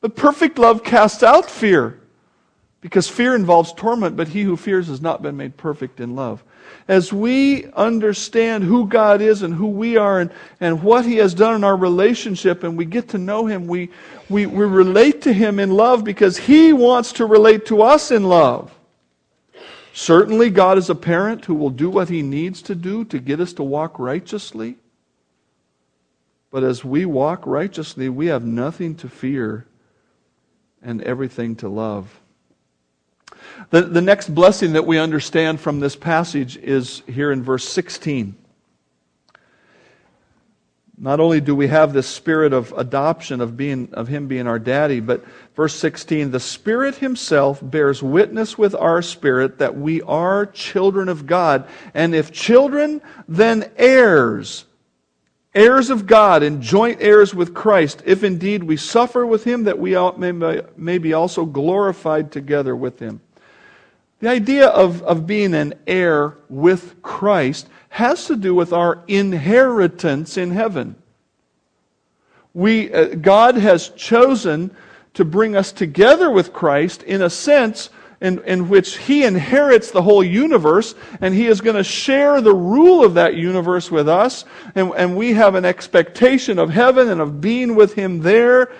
but 0.01 0.15
perfect 0.15 0.57
love 0.57 0.83
casts 0.83 1.21
out 1.21 1.51
fear. 1.51 1.99
Because 2.85 3.07
fear 3.07 3.33
involves 3.33 3.73
torment, 3.73 4.15
but 4.15 4.27
he 4.27 4.43
who 4.43 4.55
fears 4.55 4.89
has 4.89 5.01
not 5.01 5.23
been 5.23 5.35
made 5.35 5.57
perfect 5.57 5.99
in 5.99 6.15
love. 6.15 6.43
As 6.87 7.11
we 7.11 7.65
understand 7.71 8.63
who 8.63 8.87
God 8.87 9.21
is 9.21 9.41
and 9.41 9.55
who 9.55 9.65
we 9.65 9.97
are 9.97 10.19
and, 10.19 10.29
and 10.59 10.83
what 10.83 11.03
he 11.03 11.15
has 11.15 11.33
done 11.33 11.55
in 11.55 11.63
our 11.63 11.75
relationship 11.75 12.63
and 12.63 12.77
we 12.77 12.85
get 12.85 13.09
to 13.09 13.17
know 13.17 13.47
him, 13.47 13.65
we, 13.65 13.89
we, 14.29 14.45
we 14.45 14.65
relate 14.65 15.23
to 15.23 15.33
him 15.33 15.57
in 15.59 15.71
love 15.71 16.03
because 16.03 16.37
he 16.37 16.73
wants 16.73 17.13
to 17.13 17.25
relate 17.25 17.65
to 17.65 17.81
us 17.81 18.11
in 18.11 18.25
love. 18.25 18.71
Certainly, 19.93 20.51
God 20.51 20.77
is 20.77 20.91
a 20.91 20.93
parent 20.93 21.45
who 21.45 21.55
will 21.55 21.71
do 21.71 21.89
what 21.89 22.09
he 22.09 22.21
needs 22.21 22.61
to 22.61 22.75
do 22.75 23.03
to 23.05 23.17
get 23.17 23.39
us 23.39 23.53
to 23.53 23.63
walk 23.63 23.97
righteously. 23.97 24.75
But 26.51 26.63
as 26.63 26.85
we 26.85 27.07
walk 27.07 27.47
righteously, 27.47 28.09
we 28.09 28.27
have 28.27 28.45
nothing 28.45 28.93
to 28.97 29.09
fear 29.09 29.65
and 30.83 31.01
everything 31.01 31.55
to 31.55 31.67
love. 31.67 32.19
The, 33.69 33.81
the 33.81 34.01
next 34.01 34.33
blessing 34.33 34.73
that 34.73 34.85
we 34.85 34.97
understand 34.97 35.59
from 35.59 35.79
this 35.79 35.95
passage 35.95 36.57
is 36.57 37.01
here 37.07 37.31
in 37.31 37.43
verse 37.43 37.67
16. 37.67 38.35
Not 40.97 41.19
only 41.19 41.41
do 41.41 41.53
we 41.53 41.67
have 41.67 41.91
this 41.91 42.07
spirit 42.07 42.53
of 42.53 42.73
adoption 42.77 43.41
of 43.41 43.57
being 43.57 43.89
of 43.93 44.07
him 44.07 44.27
being 44.27 44.47
our 44.47 44.59
daddy, 44.59 45.01
but 45.01 45.25
verse 45.53 45.75
16, 45.75 46.31
the 46.31 46.39
Spirit 46.39 46.95
himself 46.95 47.59
bears 47.61 48.01
witness 48.01 48.57
with 48.57 48.73
our 48.75 49.01
spirit 49.01 49.57
that 49.57 49.75
we 49.75 50.01
are 50.03 50.45
children 50.45 51.09
of 51.09 51.25
God, 51.25 51.67
and 51.93 52.15
if 52.15 52.31
children, 52.31 53.01
then 53.27 53.69
heirs, 53.75 54.63
heirs 55.53 55.89
of 55.89 56.07
God 56.07 56.43
and 56.43 56.61
joint 56.61 56.99
heirs 57.01 57.35
with 57.35 57.53
Christ, 57.53 58.01
if 58.05 58.23
indeed 58.23 58.63
we 58.63 58.77
suffer 58.77 59.25
with 59.25 59.43
him 59.43 59.65
that 59.65 59.77
we 59.77 59.95
may 60.77 60.97
be 60.97 61.13
also 61.13 61.43
glorified 61.43 62.31
together 62.31 62.73
with 62.73 62.99
him. 62.99 63.19
The 64.25 64.31
idea 64.31 64.69
of, 64.69 65.03
of 65.03 65.27
being 65.27 65.53
an 65.53 65.75
heir 65.85 66.35
with 66.49 66.99
Christ 67.03 67.69
has 67.89 68.25
to 68.25 68.35
do 68.35 68.55
with 68.55 68.73
our 68.73 69.03
inheritance 69.07 70.35
in 70.35 70.49
heaven. 70.49 70.95
We, 72.51 72.91
uh, 72.91 73.13
God 73.13 73.53
has 73.53 73.89
chosen 73.89 74.75
to 75.13 75.23
bring 75.23 75.55
us 75.55 75.71
together 75.71 76.31
with 76.31 76.53
Christ 76.53 77.03
in 77.03 77.21
a 77.21 77.29
sense 77.29 77.91
in, 78.19 78.43
in 78.45 78.67
which 78.67 78.97
He 78.97 79.23
inherits 79.25 79.91
the 79.91 80.01
whole 80.01 80.23
universe 80.23 80.95
and 81.21 81.31
He 81.31 81.45
is 81.45 81.61
going 81.61 81.75
to 81.75 81.83
share 81.83 82.41
the 82.41 82.55
rule 82.55 83.05
of 83.05 83.13
that 83.13 83.35
universe 83.35 83.91
with 83.91 84.09
us. 84.09 84.43
And, 84.73 84.91
and 84.97 85.15
we 85.15 85.33
have 85.33 85.53
an 85.53 85.65
expectation 85.65 86.57
of 86.57 86.71
heaven 86.71 87.09
and 87.09 87.21
of 87.21 87.41
being 87.41 87.75
with 87.75 87.93
Him 87.93 88.21
there. 88.21 88.71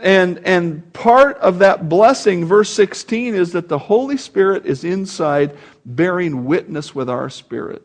And, 0.00 0.38
and 0.44 0.92
part 0.92 1.36
of 1.38 1.60
that 1.60 1.88
blessing, 1.88 2.44
verse 2.44 2.70
16, 2.70 3.34
is 3.34 3.52
that 3.52 3.68
the 3.68 3.78
Holy 3.78 4.16
Spirit 4.16 4.66
is 4.66 4.82
inside 4.82 5.56
bearing 5.84 6.44
witness 6.44 6.94
with 6.94 7.08
our 7.08 7.30
spirit. 7.30 7.84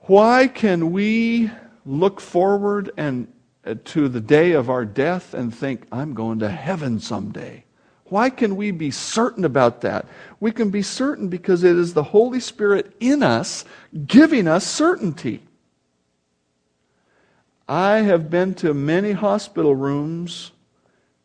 Why 0.00 0.46
can 0.46 0.92
we 0.92 1.50
look 1.84 2.20
forward 2.20 2.90
and 2.96 3.32
uh, 3.64 3.74
to 3.86 4.08
the 4.08 4.20
day 4.20 4.52
of 4.52 4.70
our 4.70 4.84
death 4.84 5.34
and 5.34 5.54
think, 5.54 5.86
I'm 5.90 6.14
going 6.14 6.38
to 6.40 6.48
heaven 6.48 7.00
someday? 7.00 7.64
Why 8.04 8.30
can 8.30 8.54
we 8.54 8.70
be 8.70 8.92
certain 8.92 9.44
about 9.44 9.80
that? 9.80 10.06
We 10.38 10.52
can 10.52 10.70
be 10.70 10.82
certain 10.82 11.28
because 11.28 11.64
it 11.64 11.76
is 11.76 11.92
the 11.92 12.04
Holy 12.04 12.38
Spirit 12.38 12.94
in 13.00 13.22
us 13.22 13.64
giving 14.06 14.46
us 14.46 14.64
certainty. 14.64 15.42
I 17.68 17.98
have 17.98 18.30
been 18.30 18.54
to 18.54 18.72
many 18.74 19.12
hospital 19.12 19.74
rooms 19.74 20.52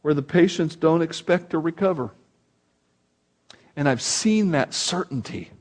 where 0.02 0.14
the 0.14 0.24
patients 0.24 0.76
don't 0.76 1.02
expect 1.02 1.52
to 1.52 1.60
recover. 1.60 2.12
And 3.76 3.88
I've 3.88 4.02
seen 4.02 4.52
that 4.52 4.74
certainty. 4.74 5.52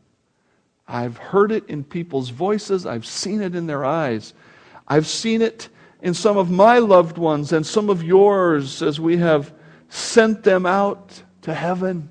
I've 0.88 1.16
heard 1.16 1.52
it 1.52 1.68
in 1.68 1.84
people's 1.84 2.30
voices, 2.30 2.86
I've 2.86 3.06
seen 3.06 3.42
it 3.42 3.54
in 3.54 3.66
their 3.66 3.84
eyes. 3.84 4.34
I've 4.88 5.06
seen 5.06 5.40
it 5.40 5.68
in 6.02 6.14
some 6.14 6.36
of 6.36 6.50
my 6.50 6.78
loved 6.78 7.16
ones 7.16 7.52
and 7.52 7.64
some 7.64 7.90
of 7.90 8.02
yours 8.02 8.82
as 8.82 8.98
we 8.98 9.18
have 9.18 9.52
sent 9.88 10.42
them 10.42 10.66
out 10.66 11.22
to 11.42 11.54
heaven. 11.54 12.09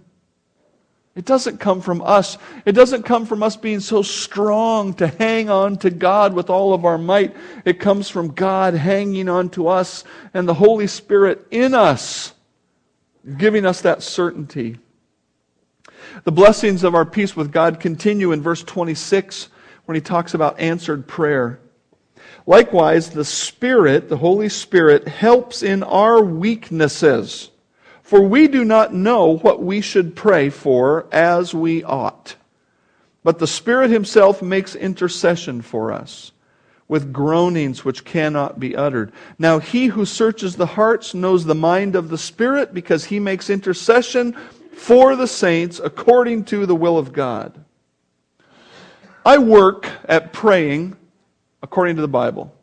It 1.20 1.26
doesn't 1.26 1.58
come 1.60 1.82
from 1.82 2.02
us. 2.02 2.38
It 2.66 2.72
doesn't 2.72 3.04
come 3.04 3.26
from 3.26 3.44
us 3.44 3.58
being 3.58 3.82
so 3.82 4.02
strong 4.02 4.94
to 4.94 5.08
hang 5.08 5.50
on 5.50 5.76
to 5.80 5.90
God 5.90 6.34
with 6.34 6.50
all 6.50 6.74
of 6.74 6.86
our 6.86 6.98
might. 6.98 7.36
It 7.66 7.78
comes 7.78 8.08
from 8.08 8.30
God 8.30 8.74
hanging 8.74 9.28
on 9.28 9.50
to 9.50 9.68
us 9.68 10.06
and 10.34 10.48
the 10.48 10.54
Holy 10.54 10.88
Spirit 10.88 11.46
in 11.52 11.74
us, 11.74 12.32
giving 13.38 13.66
us 13.66 13.82
that 13.82 14.02
certainty. 14.02 14.78
The 16.24 16.32
blessings 16.32 16.86
of 16.86 16.96
our 16.96 17.06
peace 17.06 17.36
with 17.36 17.52
God 17.52 17.82
continue 17.82 18.32
in 18.32 18.42
verse 18.42 18.64
26 18.64 19.50
when 19.88 19.96
he 19.96 20.02
talks 20.02 20.36
about 20.36 20.58
answered 20.58 21.06
prayer. 21.06 21.60
Likewise, 22.46 23.10
the 23.10 23.26
Spirit, 23.26 24.08
the 24.08 24.16
Holy 24.16 24.48
Spirit, 24.48 25.06
helps 25.06 25.64
in 25.64 25.84
our 25.84 26.24
weaknesses. 26.24 27.50
For 28.10 28.22
we 28.22 28.48
do 28.48 28.66
not 28.66 28.92
know 28.92 29.38
what 29.38 29.62
we 29.62 29.82
should 29.82 30.16
pray 30.16 30.50
for 30.50 31.06
as 31.12 31.54
we 31.54 31.84
ought. 31.84 32.38
But 33.24 33.38
the 33.38 33.46
Spirit 33.46 33.92
Himself 33.92 34.42
makes 34.42 34.74
intercession 34.74 35.62
for 35.62 35.92
us 35.92 36.32
with 36.88 37.14
groanings 37.14 37.86
which 37.86 38.06
cannot 38.06 38.60
be 38.60 38.76
uttered. 38.76 39.12
Now, 39.38 39.60
He 39.60 39.86
who 39.86 40.06
searches 40.06 40.56
the 40.56 40.66
hearts 40.66 41.14
knows 41.14 41.46
the 41.46 41.54
mind 41.54 41.96
of 41.96 42.10
the 42.10 42.18
Spirit 42.18 42.74
because 42.74 43.06
He 43.06 43.20
makes 43.20 43.48
intercession 43.48 44.36
for 44.74 45.16
the 45.16 45.28
saints 45.28 45.80
according 45.80 46.46
to 46.46 46.66
the 46.66 46.76
will 46.76 46.98
of 46.98 47.14
God. 47.14 47.64
I 49.24 49.38
work 49.38 49.88
at 50.06 50.34
praying 50.34 50.98
according 51.62 51.98
to 51.98 52.02
the 52.02 52.08
Bible. 52.08 52.56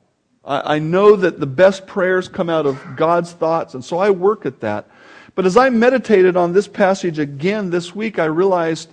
I, 0.45 0.81
know 0.81 1.15
that 1.15 1.38
the 1.38 1.47
best 1.47 1.87
prayers 1.87 2.29
come 2.29 2.49
out 2.49 2.67
of 2.67 2.97
God's 2.97 3.33
thoughts, 3.33 3.75
and 3.75 3.85
so 3.85 3.99
I 3.99 4.11
work 4.11 4.47
at 4.47 4.61
that. 4.61 4.88
But 5.37 5.45
as 5.45 5.57
I 5.57 5.69
meditated 5.69 6.35
on 6.35 6.55
this 6.55 6.66
passage 6.66 7.19
again 7.19 7.69
this 7.69 7.95
week, 7.95 8.19
I 8.19 8.25
realized 8.25 8.90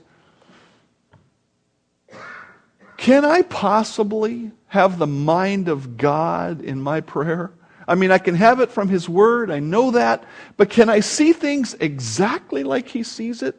can 2.98 3.26
I 3.26 3.42
possibly 3.44 4.52
have 4.68 5.00
the 5.00 5.08
mind 5.08 5.70
of 5.70 5.98
God 5.98 6.62
in 6.62 6.82
my 6.82 7.02
prayer? 7.02 7.52
I 7.88 7.96
mean, 7.96 8.12
I 8.12 8.18
can 8.18 8.36
have 8.36 8.60
it 8.60 8.72
from 8.72 8.90
His 8.90 9.10
Word, 9.10 9.52
I 9.52 9.60
know 9.60 9.92
that, 9.92 10.26
but 10.58 10.70
can 10.70 10.90
I 10.90 11.00
see 11.00 11.34
things 11.34 11.76
exactly 11.80 12.64
like 12.64 12.90
He 12.90 13.04
sees 13.04 13.42
it? 13.42 13.56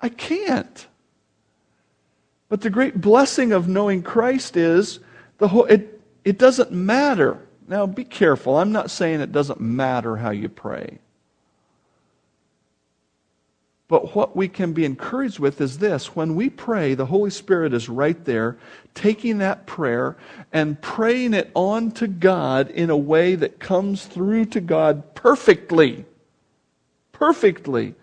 I 0.00 0.08
can't. 0.08 0.86
But 2.48 2.60
the 2.60 2.70
great 2.70 3.00
blessing 3.00 3.52
of 3.52 3.68
knowing 3.68 4.02
Christ 4.02 4.56
is 4.56 4.98
the 5.38 5.46
whole, 5.46 5.66
it, 5.66 6.00
it 6.24 6.38
doesn't 6.38 6.72
matter. 6.72 7.38
Now, 7.68 7.86
be 7.86 8.04
careful. 8.04 8.56
I'm 8.56 8.72
not 8.72 8.90
saying 8.90 9.20
it 9.20 9.30
doesn't 9.30 9.60
matter 9.60 10.16
how 10.16 10.30
you 10.30 10.48
pray. 10.48 10.98
But 13.90 14.14
what 14.14 14.36
we 14.36 14.46
can 14.46 14.72
be 14.72 14.84
encouraged 14.84 15.40
with 15.40 15.60
is 15.60 15.78
this 15.78 16.14
when 16.14 16.36
we 16.36 16.48
pray, 16.48 16.94
the 16.94 17.06
Holy 17.06 17.28
Spirit 17.28 17.74
is 17.74 17.88
right 17.88 18.24
there, 18.24 18.56
taking 18.94 19.38
that 19.38 19.66
prayer 19.66 20.16
and 20.52 20.80
praying 20.80 21.34
it 21.34 21.50
on 21.54 21.90
to 21.92 22.06
God 22.06 22.70
in 22.70 22.88
a 22.88 22.96
way 22.96 23.34
that 23.34 23.58
comes 23.58 24.06
through 24.06 24.44
to 24.44 24.60
God 24.60 25.16
perfectly. 25.16 26.04
Perfectly. 27.10 27.96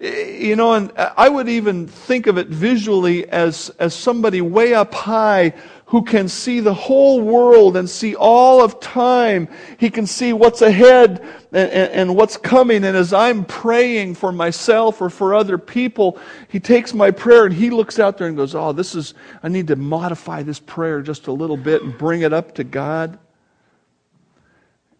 You 0.00 0.56
know, 0.56 0.74
and 0.74 0.92
I 0.96 1.28
would 1.28 1.48
even 1.48 1.86
think 1.86 2.26
of 2.26 2.38
it 2.38 2.48
visually 2.48 3.28
as, 3.28 3.70
as 3.78 3.94
somebody 3.94 4.40
way 4.40 4.74
up 4.74 4.94
high 4.94 5.54
who 5.88 6.02
can 6.02 6.28
see 6.28 6.60
the 6.60 6.74
whole 6.74 7.22
world 7.22 7.74
and 7.76 7.88
see 7.88 8.14
all 8.14 8.62
of 8.62 8.78
time. 8.78 9.48
He 9.78 9.88
can 9.88 10.06
see 10.06 10.34
what's 10.34 10.60
ahead 10.60 11.20
and, 11.50 11.70
and, 11.70 11.92
and, 11.92 12.16
what's 12.16 12.36
coming. 12.36 12.84
And 12.84 12.94
as 12.94 13.14
I'm 13.14 13.46
praying 13.46 14.16
for 14.16 14.30
myself 14.30 15.00
or 15.00 15.08
for 15.08 15.34
other 15.34 15.56
people, 15.56 16.18
he 16.48 16.60
takes 16.60 16.92
my 16.92 17.10
prayer 17.10 17.46
and 17.46 17.54
he 17.54 17.70
looks 17.70 17.98
out 17.98 18.18
there 18.18 18.28
and 18.28 18.36
goes, 18.36 18.54
Oh, 18.54 18.72
this 18.72 18.94
is, 18.94 19.14
I 19.42 19.48
need 19.48 19.66
to 19.68 19.76
modify 19.76 20.42
this 20.42 20.60
prayer 20.60 21.00
just 21.00 21.26
a 21.26 21.32
little 21.32 21.56
bit 21.56 21.82
and 21.82 21.96
bring 21.96 22.20
it 22.20 22.34
up 22.34 22.54
to 22.56 22.64
God. 22.64 23.18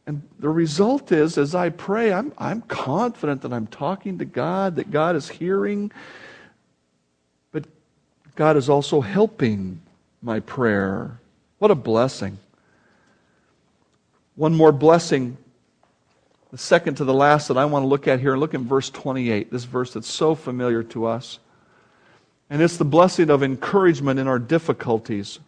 And 0.09 0.27
the 0.38 0.49
result 0.49 1.12
is, 1.12 1.37
as 1.37 1.55
I 1.55 1.69
pray, 1.69 2.15
I'm, 2.15 2.33
I'm 2.38 2.62
confident 2.62 3.43
that 3.43 3.53
I'm 3.53 3.67
talking 3.67 4.17
to 4.21 4.25
God, 4.25 4.77
that 4.77 4.91
God 4.91 5.15
is 5.15 5.29
hearing, 5.29 5.93
but 7.53 7.67
God 8.35 8.57
is 8.57 8.71
also 8.71 9.03
helping 9.03 9.83
my 10.23 10.41
prayer. 10.41 11.21
What 11.59 11.71
a 11.71 11.75
blessing. 11.75 12.38
One 14.35 14.55
more 14.55 14.73
blessing, 14.73 15.37
the 16.53 16.57
second 16.57 16.95
to 16.95 17.05
the 17.05 17.12
last 17.12 17.49
that 17.49 17.59
I 17.59 17.67
want 17.67 17.83
to 17.83 17.87
look 17.87 18.09
at 18.09 18.19
here. 18.19 18.35
Look 18.35 18.55
in 18.55 18.67
verse 18.67 18.88
28, 18.88 19.53
this 19.53 19.65
verse 19.65 19.93
that's 19.93 20.09
so 20.09 20.35
familiar 20.35 20.83
to 20.85 21.05
us. 21.05 21.38
And 22.49 22.62
it's 22.62 22.79
the 22.79 22.87
blessing 22.87 23.29
of 23.29 23.43
encouragement 23.43 24.19
in 24.19 24.27
our 24.27 24.38
difficulties 24.38 25.38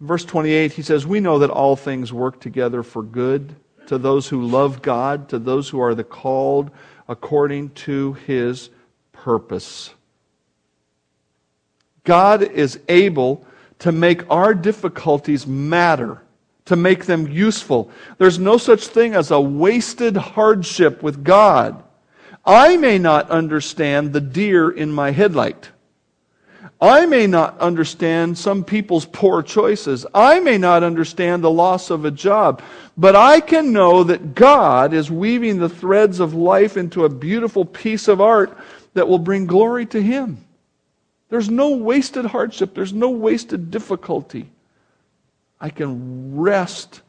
verse 0.00 0.24
28, 0.24 0.72
he 0.72 0.82
says, 0.82 1.06
We 1.06 1.20
know 1.20 1.38
that 1.40 1.50
all 1.50 1.76
things 1.76 2.12
work 2.12 2.40
together 2.40 2.82
for 2.82 3.02
good 3.02 3.54
to 3.86 3.98
those 3.98 4.28
who 4.28 4.46
love 4.46 4.82
God, 4.82 5.28
to 5.30 5.38
those 5.38 5.68
who 5.68 5.80
are 5.80 5.94
the 5.94 6.04
called 6.04 6.70
according 7.08 7.70
to 7.70 8.12
his 8.12 8.70
purpose. 9.12 9.94
God 12.04 12.42
is 12.42 12.80
able 12.88 13.46
to 13.80 13.92
make 13.92 14.30
our 14.30 14.54
difficulties 14.54 15.46
matter, 15.46 16.22
to 16.66 16.76
make 16.76 17.06
them 17.06 17.28
useful. 17.28 17.90
There's 18.18 18.38
no 18.38 18.58
such 18.58 18.86
thing 18.86 19.14
as 19.14 19.30
a 19.30 19.40
wasted 19.40 20.16
hardship 20.16 21.02
with 21.02 21.24
God. 21.24 21.82
I 22.44 22.76
may 22.76 22.98
not 22.98 23.30
understand 23.30 24.12
the 24.12 24.20
deer 24.20 24.70
in 24.70 24.92
my 24.92 25.10
headlight. 25.10 25.70
I 26.80 27.06
may 27.06 27.26
not 27.26 27.58
understand 27.58 28.38
some 28.38 28.62
people's 28.62 29.06
poor 29.06 29.42
choices. 29.42 30.06
I 30.14 30.40
may 30.40 30.58
not 30.58 30.82
understand 30.82 31.42
the 31.42 31.50
loss 31.50 31.90
of 31.90 32.04
a 32.04 32.10
job. 32.10 32.62
But 32.96 33.16
I 33.16 33.40
can 33.40 33.72
know 33.72 34.04
that 34.04 34.34
God 34.34 34.92
is 34.92 35.10
weaving 35.10 35.58
the 35.58 35.68
threads 35.68 36.20
of 36.20 36.34
life 36.34 36.76
into 36.76 37.04
a 37.04 37.08
beautiful 37.08 37.64
piece 37.64 38.08
of 38.08 38.20
art 38.20 38.56
that 38.94 39.08
will 39.08 39.18
bring 39.18 39.46
glory 39.46 39.86
to 39.86 40.02
Him. 40.02 40.44
There's 41.28 41.50
no 41.50 41.70
wasted 41.70 42.24
hardship, 42.24 42.74
there's 42.74 42.92
no 42.92 43.10
wasted 43.10 43.70
difficulty. 43.70 44.50
I 45.60 45.70
can 45.70 46.36
rest 46.36 47.02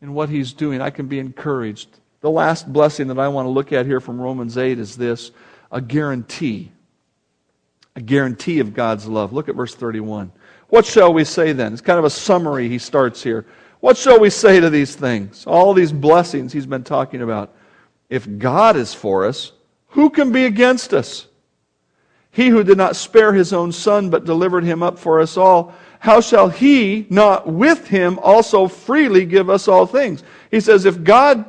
in 0.00 0.12
what 0.12 0.28
He's 0.28 0.52
doing, 0.52 0.80
I 0.80 0.90
can 0.90 1.06
be 1.06 1.18
encouraged. 1.18 1.88
The 2.20 2.30
last 2.30 2.72
blessing 2.72 3.08
that 3.08 3.18
I 3.18 3.28
want 3.28 3.46
to 3.46 3.50
look 3.50 3.72
at 3.72 3.86
here 3.86 4.00
from 4.00 4.20
Romans 4.20 4.58
8 4.58 4.78
is 4.78 4.96
this 4.96 5.30
a 5.70 5.80
guarantee 5.80 6.72
a 7.98 8.00
guarantee 8.00 8.60
of 8.60 8.74
God's 8.74 9.08
love. 9.08 9.32
Look 9.32 9.48
at 9.48 9.56
verse 9.56 9.74
31. 9.74 10.30
What 10.68 10.86
shall 10.86 11.12
we 11.12 11.24
say 11.24 11.52
then? 11.52 11.72
It's 11.72 11.82
kind 11.82 11.98
of 11.98 12.04
a 12.04 12.10
summary 12.10 12.68
he 12.68 12.78
starts 12.78 13.20
here. 13.24 13.44
What 13.80 13.96
shall 13.96 14.20
we 14.20 14.30
say 14.30 14.60
to 14.60 14.70
these 14.70 14.94
things? 14.94 15.44
All 15.48 15.74
these 15.74 15.90
blessings 15.90 16.52
he's 16.52 16.64
been 16.64 16.84
talking 16.84 17.22
about. 17.22 17.56
If 18.08 18.38
God 18.38 18.76
is 18.76 18.94
for 18.94 19.26
us, 19.26 19.50
who 19.88 20.10
can 20.10 20.30
be 20.30 20.44
against 20.44 20.94
us? 20.94 21.26
He 22.30 22.48
who 22.50 22.62
did 22.62 22.78
not 22.78 22.94
spare 22.94 23.32
his 23.32 23.52
own 23.52 23.72
son, 23.72 24.10
but 24.10 24.24
delivered 24.24 24.62
him 24.62 24.80
up 24.80 24.96
for 24.96 25.20
us 25.20 25.36
all, 25.36 25.74
how 25.98 26.20
shall 26.20 26.48
he 26.48 27.04
not 27.10 27.48
with 27.48 27.88
him 27.88 28.20
also 28.20 28.68
freely 28.68 29.26
give 29.26 29.50
us 29.50 29.66
all 29.66 29.86
things? 29.86 30.22
He 30.52 30.60
says, 30.60 30.84
if 30.84 31.02
God 31.02 31.46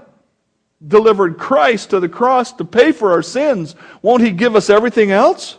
delivered 0.87 1.37
Christ 1.37 1.91
to 1.91 1.99
the 1.99 2.09
cross 2.09 2.53
to 2.53 2.65
pay 2.65 2.91
for 2.91 3.11
our 3.11 3.21
sins, 3.21 3.75
won't 4.01 4.23
he 4.23 4.31
give 4.31 4.55
us 4.55 4.71
everything 4.71 5.11
else? 5.11 5.58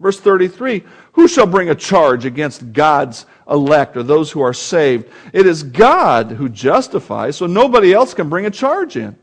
Verse 0.00 0.18
33 0.18 0.82
Who 1.12 1.28
shall 1.28 1.46
bring 1.46 1.70
a 1.70 1.74
charge 1.74 2.24
against 2.24 2.72
God's 2.72 3.26
elect 3.48 3.96
or 3.96 4.02
those 4.02 4.32
who 4.32 4.40
are 4.40 4.54
saved? 4.54 5.08
It 5.32 5.46
is 5.46 5.62
God 5.62 6.32
who 6.32 6.48
justifies, 6.48 7.36
so 7.36 7.46
nobody 7.46 7.92
else 7.92 8.14
can 8.14 8.28
bring 8.28 8.46
a 8.46 8.50
charge 8.50 8.96
in. 8.96 9.16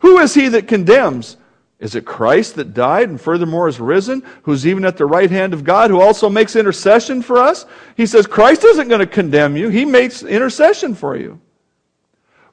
Who 0.00 0.18
is 0.18 0.34
he 0.34 0.48
that 0.48 0.66
condemns? 0.66 1.36
Is 1.80 1.94
it 1.94 2.06
Christ 2.06 2.54
that 2.54 2.72
died 2.72 3.10
and 3.10 3.20
furthermore 3.20 3.68
is 3.68 3.80
risen, 3.80 4.22
who's 4.42 4.66
even 4.66 4.84
at 4.84 4.96
the 4.96 5.06
right 5.06 5.30
hand 5.30 5.52
of 5.52 5.64
God, 5.64 5.90
who 5.90 6.00
also 6.00 6.30
makes 6.30 6.56
intercession 6.56 7.20
for 7.20 7.38
us? 7.38 7.66
He 7.96 8.06
says, 8.06 8.26
Christ 8.26 8.64
isn't 8.64 8.88
going 8.88 9.00
to 9.00 9.06
condemn 9.06 9.56
you, 9.56 9.68
he 9.68 9.84
makes 9.84 10.22
intercession 10.22 10.94
for 10.94 11.16
you. 11.16 11.40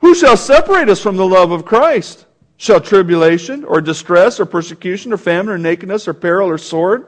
Who 0.02 0.16
shall 0.16 0.36
separate 0.36 0.90
us 0.90 1.00
from 1.00 1.16
the 1.16 1.28
love 1.28 1.52
of 1.52 1.64
Christ? 1.64 2.26
Shall 2.58 2.82
tribulation 2.82 3.64
or 3.64 3.80
distress 3.80 4.40
or 4.40 4.46
persecution 4.46 5.14
or 5.14 5.18
famine 5.18 5.54
or 5.54 5.58
nakedness 5.58 6.08
or 6.08 6.14
peril 6.14 6.50
or 6.50 6.58
sword? 6.58 7.08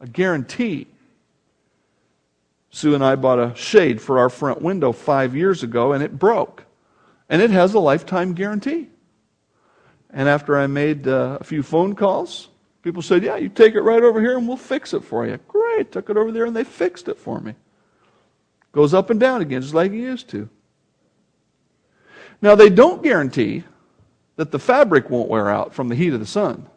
a 0.00 0.06
guarantee. 0.06 0.86
Sue 2.70 2.94
and 2.94 3.04
I 3.04 3.16
bought 3.16 3.38
a 3.38 3.54
shade 3.54 4.00
for 4.00 4.18
our 4.18 4.28
front 4.28 4.60
window 4.60 4.92
five 4.92 5.34
years 5.34 5.62
ago, 5.62 5.92
and 5.92 6.02
it 6.02 6.18
broke. 6.18 6.64
And 7.28 7.42
it 7.42 7.50
has 7.50 7.74
a 7.74 7.78
lifetime 7.78 8.34
guarantee. 8.34 8.88
And 10.10 10.28
after 10.28 10.56
I 10.56 10.66
made 10.66 11.08
uh, 11.08 11.38
a 11.40 11.44
few 11.44 11.62
phone 11.62 11.94
calls, 11.94 12.48
people 12.82 13.02
said, 13.02 13.22
Yeah, 13.22 13.36
you 13.36 13.48
take 13.48 13.74
it 13.74 13.80
right 13.80 14.02
over 14.02 14.20
here 14.20 14.38
and 14.38 14.46
we'll 14.46 14.56
fix 14.56 14.94
it 14.94 15.02
for 15.04 15.26
you. 15.26 15.38
Great. 15.48 15.90
Took 15.90 16.08
it 16.08 16.16
over 16.16 16.30
there 16.30 16.46
and 16.46 16.54
they 16.54 16.64
fixed 16.64 17.08
it 17.08 17.18
for 17.18 17.40
me. 17.40 17.54
Goes 18.72 18.94
up 18.94 19.10
and 19.10 19.18
down 19.18 19.42
again, 19.42 19.62
just 19.62 19.74
like 19.74 19.92
it 19.92 19.96
used 19.96 20.28
to. 20.28 20.48
Now, 22.40 22.54
they 22.54 22.68
don't 22.68 23.02
guarantee 23.02 23.64
that 24.36 24.50
the 24.52 24.58
fabric 24.58 25.10
won't 25.10 25.28
wear 25.28 25.48
out 25.48 25.74
from 25.74 25.88
the 25.88 25.94
heat 25.94 26.12
of 26.12 26.20
the 26.20 26.26
sun. 26.26 26.68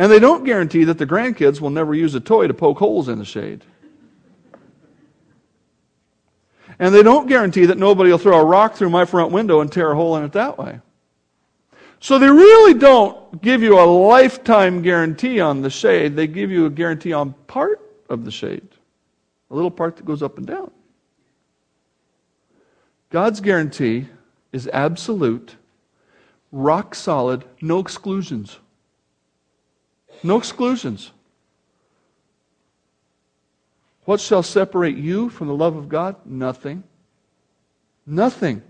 And 0.00 0.10
they 0.10 0.18
don't 0.18 0.44
guarantee 0.44 0.84
that 0.84 0.96
the 0.96 1.04
grandkids 1.06 1.60
will 1.60 1.68
never 1.68 1.94
use 1.94 2.14
a 2.14 2.20
toy 2.20 2.46
to 2.46 2.54
poke 2.54 2.78
holes 2.78 3.10
in 3.10 3.18
the 3.18 3.24
shade. 3.26 3.62
And 6.78 6.94
they 6.94 7.02
don't 7.02 7.28
guarantee 7.28 7.66
that 7.66 7.76
nobody 7.76 8.10
will 8.10 8.16
throw 8.16 8.40
a 8.40 8.44
rock 8.46 8.76
through 8.76 8.88
my 8.88 9.04
front 9.04 9.30
window 9.30 9.60
and 9.60 9.70
tear 9.70 9.92
a 9.92 9.94
hole 9.94 10.16
in 10.16 10.24
it 10.24 10.32
that 10.32 10.56
way. 10.56 10.80
So 11.98 12.18
they 12.18 12.30
really 12.30 12.72
don't 12.72 13.42
give 13.42 13.62
you 13.62 13.78
a 13.78 13.84
lifetime 13.84 14.80
guarantee 14.80 15.38
on 15.38 15.60
the 15.60 15.68
shade. 15.68 16.16
They 16.16 16.26
give 16.26 16.50
you 16.50 16.64
a 16.64 16.70
guarantee 16.70 17.12
on 17.12 17.34
part 17.46 17.82
of 18.08 18.24
the 18.24 18.30
shade. 18.30 18.66
a 19.50 19.54
little 19.54 19.70
part 19.70 19.96
that 19.96 20.06
goes 20.06 20.22
up 20.22 20.38
and 20.38 20.46
down. 20.46 20.70
God's 23.10 23.42
guarantee 23.42 24.06
is 24.50 24.66
absolute, 24.72 25.56
rock 26.52 26.94
solid, 26.94 27.44
no 27.60 27.80
exclusions. 27.80 28.60
No 30.22 30.36
exclusions. 30.38 31.12
What 34.04 34.20
shall 34.20 34.42
separate 34.42 34.96
you 34.96 35.28
from 35.28 35.48
the 35.48 35.54
love 35.54 35.76
of 35.76 35.88
God? 35.88 36.16
Nothing. 36.24 36.82
Nothing. 38.06 38.62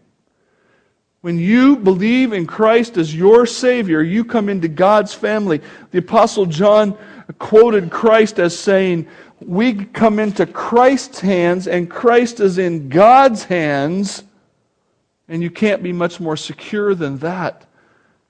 When 1.22 1.38
you 1.38 1.76
believe 1.76 2.32
in 2.32 2.46
Christ 2.46 2.96
as 2.96 3.14
your 3.14 3.46
Savior, 3.46 4.02
you 4.02 4.24
come 4.24 4.48
into 4.48 4.68
God's 4.68 5.12
family. 5.12 5.60
The 5.90 5.98
Apostle 5.98 6.46
John 6.46 6.96
quoted 7.38 7.90
Christ 7.90 8.38
as 8.38 8.58
saying, 8.58 9.06
We 9.40 9.84
come 9.84 10.18
into 10.18 10.46
Christ's 10.46 11.20
hands, 11.20 11.68
and 11.68 11.90
Christ 11.90 12.40
is 12.40 12.58
in 12.58 12.88
God's 12.88 13.44
hands. 13.44 14.22
And 15.28 15.42
you 15.42 15.50
can't 15.50 15.82
be 15.82 15.92
much 15.92 16.20
more 16.20 16.36
secure 16.36 16.94
than 16.94 17.18
that. 17.18 17.66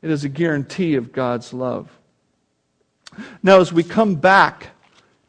It 0.02 0.10
is 0.10 0.24
a 0.24 0.28
guarantee 0.28 0.96
of 0.96 1.12
God's 1.12 1.52
love. 1.52 1.90
Now, 3.42 3.60
as 3.60 3.72
we 3.72 3.82
come 3.82 4.14
back 4.14 4.68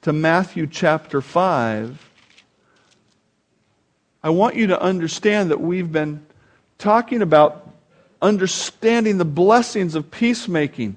to 0.02 0.14
Matthew 0.14 0.68
chapter 0.68 1.22
5, 1.22 2.10
I 4.24 4.30
want 4.30 4.56
you 4.56 4.68
to 4.68 4.82
understand 4.82 5.52
that 5.52 5.60
we've 5.60 5.92
been 5.92 6.26
talking 6.78 7.22
about 7.22 7.68
understanding 8.22 9.18
the 9.18 9.26
blessings 9.26 9.96
of 9.96 10.12
peacemaking. 10.12 10.96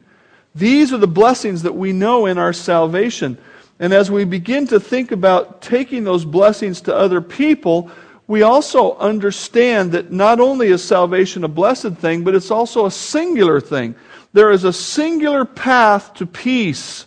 These 0.55 0.93
are 0.93 0.99
the 0.99 1.07
blessings 1.07 1.63
that 1.63 1.75
we 1.75 1.93
know 1.93 2.27
in 2.27 2.39
our 2.39 2.53
salvation. 2.53 3.39
And 3.79 3.93
as 3.93 4.11
we 4.11 4.25
begin 4.25 4.67
to 4.69 4.79
think 4.79 5.11
about 5.11 5.63
taking 5.63 6.05
those 6.05 6.25
blessings 6.25 6.81
to 6.83 6.95
other 6.95 7.21
people, 7.21 7.91
we 8.27 8.43
also 8.43 8.97
understand 8.97 9.93
that 9.93 10.11
not 10.11 10.41
only 10.41 10.69
is 10.69 10.83
salvation 10.83 11.45
a 11.45 11.49
blessed 11.49 11.95
thing, 11.95 12.25
but 12.25 12.35
it's 12.35 12.51
also 12.51 12.87
a 12.87 12.91
singular 12.91 13.61
thing. 13.61 13.95
There 14.35 14.51
is 14.51 14.65
a 14.65 14.73
singular 14.73 15.45
path 15.45 16.13
to 16.15 16.27
peace. 16.27 17.07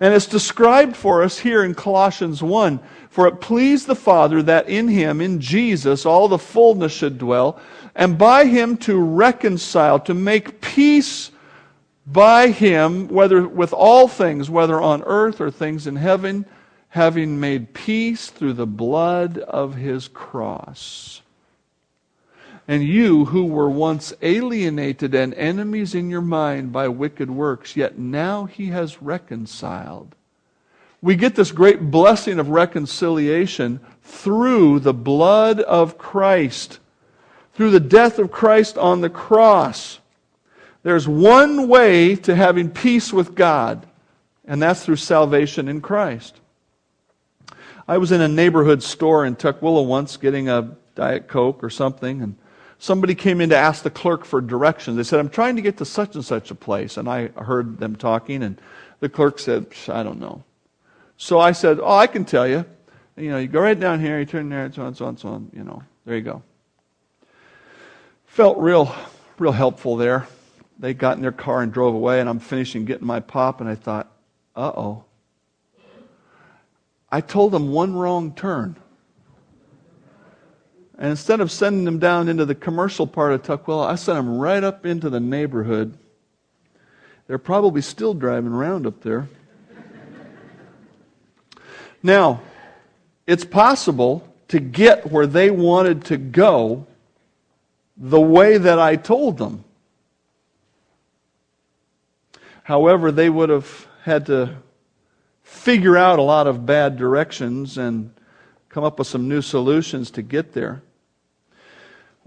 And 0.00 0.12
it's 0.12 0.26
described 0.26 0.96
for 0.96 1.22
us 1.22 1.38
here 1.38 1.64
in 1.64 1.74
Colossians 1.74 2.42
1. 2.42 2.80
For 3.10 3.26
it 3.26 3.40
pleased 3.40 3.86
the 3.86 3.94
Father 3.94 4.42
that 4.42 4.68
in 4.68 4.88
him, 4.88 5.20
in 5.20 5.40
Jesus, 5.40 6.04
all 6.04 6.28
the 6.28 6.38
fullness 6.38 6.92
should 6.92 7.18
dwell, 7.18 7.58
and 7.94 8.18
by 8.18 8.44
him 8.44 8.76
to 8.78 8.96
reconcile, 8.96 9.98
to 10.00 10.14
make 10.14 10.60
peace 10.60 11.30
by 12.06 12.48
him, 12.48 13.08
whether 13.08 13.46
with 13.46 13.72
all 13.72 14.06
things, 14.06 14.50
whether 14.50 14.80
on 14.80 15.02
earth 15.04 15.40
or 15.40 15.50
things 15.50 15.86
in 15.86 15.96
heaven, 15.96 16.44
having 16.90 17.40
made 17.40 17.74
peace 17.74 18.30
through 18.30 18.52
the 18.52 18.66
blood 18.66 19.38
of 19.38 19.74
his 19.74 20.08
cross. 20.08 21.22
And 22.68 22.84
you 22.84 23.24
who 23.24 23.46
were 23.46 23.70
once 23.70 24.12
alienated 24.22 25.14
and 25.14 25.34
enemies 25.34 25.94
in 25.94 26.10
your 26.10 26.20
mind 26.20 26.70
by 26.70 26.86
wicked 26.88 27.30
works, 27.30 27.76
yet 27.76 27.98
now 27.98 28.44
he 28.44 28.66
has 28.66 29.02
reconciled. 29.02 30.14
We 31.00 31.16
get 31.16 31.34
this 31.34 31.50
great 31.50 31.90
blessing 31.90 32.38
of 32.38 32.50
reconciliation 32.50 33.80
through 34.02 34.80
the 34.80 34.94
blood 34.94 35.60
of 35.60 35.98
Christ 35.98 36.78
through 37.58 37.70
the 37.72 37.80
death 37.80 38.20
of 38.20 38.30
Christ 38.30 38.78
on 38.78 39.00
the 39.00 39.10
cross. 39.10 39.98
There's 40.84 41.08
one 41.08 41.66
way 41.66 42.14
to 42.14 42.36
having 42.36 42.70
peace 42.70 43.12
with 43.12 43.34
God, 43.34 43.84
and 44.46 44.62
that's 44.62 44.84
through 44.84 44.94
salvation 44.94 45.66
in 45.66 45.80
Christ. 45.80 46.38
I 47.88 47.98
was 47.98 48.12
in 48.12 48.20
a 48.20 48.28
neighborhood 48.28 48.80
store 48.84 49.26
in 49.26 49.34
Tukwila 49.34 49.84
once 49.84 50.16
getting 50.16 50.48
a 50.48 50.76
Diet 50.94 51.26
Coke 51.26 51.64
or 51.64 51.68
something, 51.68 52.22
and 52.22 52.36
somebody 52.78 53.14
came 53.14 53.40
in 53.40 53.50
to 53.50 53.56
ask 53.56 53.82
the 53.82 53.90
clerk 53.90 54.24
for 54.24 54.40
directions. 54.40 54.96
They 54.96 55.02
said, 55.02 55.18
I'm 55.20 55.28
trying 55.28 55.56
to 55.56 55.62
get 55.62 55.76
to 55.78 55.84
such 55.84 56.14
and 56.14 56.24
such 56.24 56.50
a 56.50 56.54
place. 56.54 56.96
And 56.96 57.08
I 57.08 57.28
heard 57.28 57.78
them 57.78 57.96
talking, 57.96 58.42
and 58.42 58.60
the 59.00 59.08
clerk 59.08 59.38
said, 59.38 59.66
I 59.88 60.02
don't 60.02 60.20
know. 60.20 60.44
So 61.16 61.40
I 61.40 61.52
said, 61.52 61.80
Oh, 61.80 61.96
I 61.96 62.06
can 62.06 62.24
tell 62.24 62.46
you. 62.46 62.64
You 63.16 63.30
know, 63.30 63.38
you 63.38 63.48
go 63.48 63.60
right 63.60 63.78
down 63.78 64.00
here, 64.00 64.20
you 64.20 64.24
turn 64.24 64.48
there, 64.48 64.64
and 64.64 64.74
so 64.74 64.82
on, 64.82 64.94
so 64.94 65.06
on, 65.06 65.16
so 65.16 65.28
on. 65.28 65.50
You 65.52 65.64
know, 65.64 65.82
there 66.04 66.16
you 66.16 66.22
go 66.22 66.42
felt 68.38 68.56
real, 68.58 68.94
real 69.40 69.50
helpful 69.50 69.96
there. 69.96 70.28
They 70.78 70.94
got 70.94 71.16
in 71.16 71.22
their 71.22 71.32
car 71.32 71.60
and 71.60 71.72
drove 71.72 71.92
away, 71.92 72.20
and 72.20 72.28
I'm 72.28 72.38
finishing 72.38 72.84
getting 72.84 73.04
my 73.04 73.18
pop, 73.18 73.60
and 73.60 73.68
I 73.68 73.74
thought, 73.74 74.12
uh 74.54 74.70
oh. 74.76 75.04
I 77.10 77.20
told 77.20 77.50
them 77.50 77.72
one 77.72 77.96
wrong 77.96 78.32
turn. 78.32 78.76
And 80.98 81.10
instead 81.10 81.40
of 81.40 81.52
sending 81.52 81.84
them 81.84 82.00
down 82.00 82.28
into 82.28 82.44
the 82.44 82.56
commercial 82.56 83.06
part 83.06 83.32
of 83.32 83.42
Tukwila, 83.42 83.86
I 83.86 83.94
sent 83.94 84.16
them 84.16 84.36
right 84.36 84.64
up 84.64 84.84
into 84.84 85.08
the 85.08 85.20
neighborhood. 85.20 85.96
They're 87.28 87.38
probably 87.38 87.82
still 87.82 88.14
driving 88.14 88.52
around 88.52 88.84
up 88.84 89.00
there. 89.02 89.28
now, 92.02 92.40
it's 93.28 93.44
possible 93.44 94.26
to 94.48 94.58
get 94.58 95.12
where 95.12 95.26
they 95.26 95.52
wanted 95.52 96.06
to 96.06 96.16
go 96.16 96.86
the 97.96 98.20
way 98.20 98.58
that 98.58 98.80
I 98.80 98.96
told 98.96 99.38
them. 99.38 99.62
However, 102.64 103.12
they 103.12 103.30
would 103.30 103.50
have 103.50 103.86
had 104.02 104.26
to 104.26 104.56
figure 105.42 105.96
out 105.96 106.18
a 106.18 106.22
lot 106.22 106.46
of 106.46 106.66
bad 106.66 106.96
directions 106.96 107.78
and 107.78 108.12
come 108.68 108.82
up 108.82 108.98
with 108.98 109.08
some 109.08 109.28
new 109.28 109.42
solutions 109.42 110.10
to 110.12 110.22
get 110.22 110.52
there. 110.52 110.82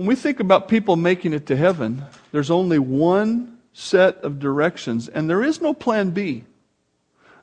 When 0.01 0.07
we 0.07 0.15
think 0.15 0.39
about 0.39 0.67
people 0.67 0.95
making 0.95 1.33
it 1.33 1.45
to 1.45 1.55
heaven, 1.55 2.03
there's 2.31 2.49
only 2.49 2.79
one 2.79 3.59
set 3.71 4.17
of 4.23 4.39
directions, 4.39 5.07
and 5.07 5.29
there 5.29 5.43
is 5.43 5.61
no 5.61 5.75
plan 5.75 6.09
B. 6.09 6.43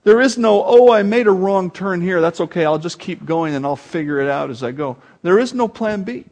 There 0.02 0.20
is 0.20 0.36
no, 0.36 0.64
oh, 0.66 0.92
I 0.92 1.04
made 1.04 1.28
a 1.28 1.30
wrong 1.30 1.70
turn 1.70 2.00
here. 2.00 2.20
That's 2.20 2.40
okay. 2.40 2.64
I'll 2.64 2.80
just 2.80 2.98
keep 2.98 3.24
going 3.24 3.54
and 3.54 3.64
I'll 3.64 3.76
figure 3.76 4.18
it 4.18 4.28
out 4.28 4.50
as 4.50 4.64
I 4.64 4.72
go. 4.72 4.96
There 5.22 5.38
is 5.38 5.54
no 5.54 5.68
plan 5.68 6.02
B. 6.02 6.24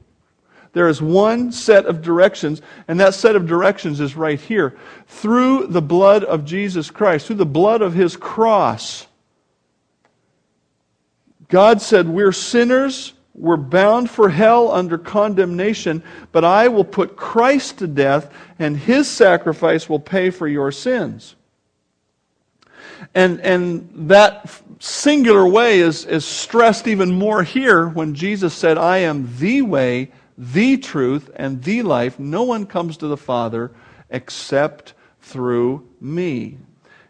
There 0.72 0.88
is 0.88 1.00
one 1.00 1.52
set 1.52 1.86
of 1.86 2.02
directions, 2.02 2.60
and 2.88 2.98
that 2.98 3.14
set 3.14 3.36
of 3.36 3.46
directions 3.46 4.00
is 4.00 4.16
right 4.16 4.40
here. 4.40 4.76
Through 5.06 5.68
the 5.68 5.80
blood 5.80 6.24
of 6.24 6.44
Jesus 6.44 6.90
Christ, 6.90 7.28
through 7.28 7.36
the 7.36 7.46
blood 7.46 7.82
of 7.82 7.94
his 7.94 8.16
cross, 8.16 9.06
God 11.46 11.80
said, 11.80 12.08
We're 12.08 12.32
sinners, 12.32 13.12
we're 13.36 13.58
bound 13.58 14.08
for 14.08 14.30
hell 14.30 14.72
under 14.72 14.96
condemnation, 14.96 16.02
but 16.32 16.42
I 16.42 16.68
will 16.68 16.84
put 16.84 17.16
Christ 17.16 17.78
to 17.78 17.86
death, 17.86 18.32
and 18.58 18.76
his 18.76 19.08
sacrifice 19.08 19.88
will 19.88 20.00
pay 20.00 20.30
for 20.30 20.48
your 20.48 20.72
sins. 20.72 21.36
And, 23.14 23.40
and 23.40 24.08
that 24.08 24.50
singular 24.78 25.46
way 25.46 25.80
is, 25.80 26.06
is 26.06 26.24
stressed 26.24 26.88
even 26.88 27.12
more 27.12 27.42
here 27.42 27.86
when 27.88 28.14
Jesus 28.14 28.54
said, 28.54 28.78
I 28.78 28.98
am 28.98 29.30
the 29.38 29.60
way, 29.62 30.12
the 30.38 30.78
truth, 30.78 31.30
and 31.36 31.62
the 31.62 31.82
life. 31.82 32.18
No 32.18 32.42
one 32.42 32.64
comes 32.64 32.96
to 32.98 33.06
the 33.06 33.18
Father 33.18 33.70
except 34.08 34.94
through 35.20 35.86
me. 36.00 36.56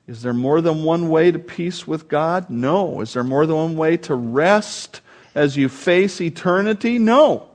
Is 0.09 0.23
there 0.23 0.33
more 0.33 0.61
than 0.61 0.83
one 0.83 1.09
way 1.09 1.31
to 1.31 1.39
peace 1.39 1.87
with 1.87 2.09
God? 2.09 2.51
No. 2.51 3.01
Is 3.01 3.13
there 3.13 3.25
more 3.25 3.47
than 3.47 3.57
one 3.57 3.77
way 3.77 3.97
to 3.99 4.15
rest 4.15 5.03
as 5.37 5.57
you 5.57 5.69
face 5.69 6.21
eternity? 6.21 6.99
No. 6.99 7.49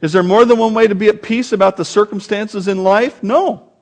Is 0.00 0.12
there 0.12 0.22
more 0.22 0.44
than 0.44 0.58
one 0.58 0.74
way 0.74 0.86
to 0.86 0.94
be 0.94 1.08
at 1.08 1.22
peace 1.22 1.52
about 1.52 1.76
the 1.76 1.84
circumstances 1.84 2.68
in 2.68 2.84
life? 2.84 3.22
No. 3.22 3.72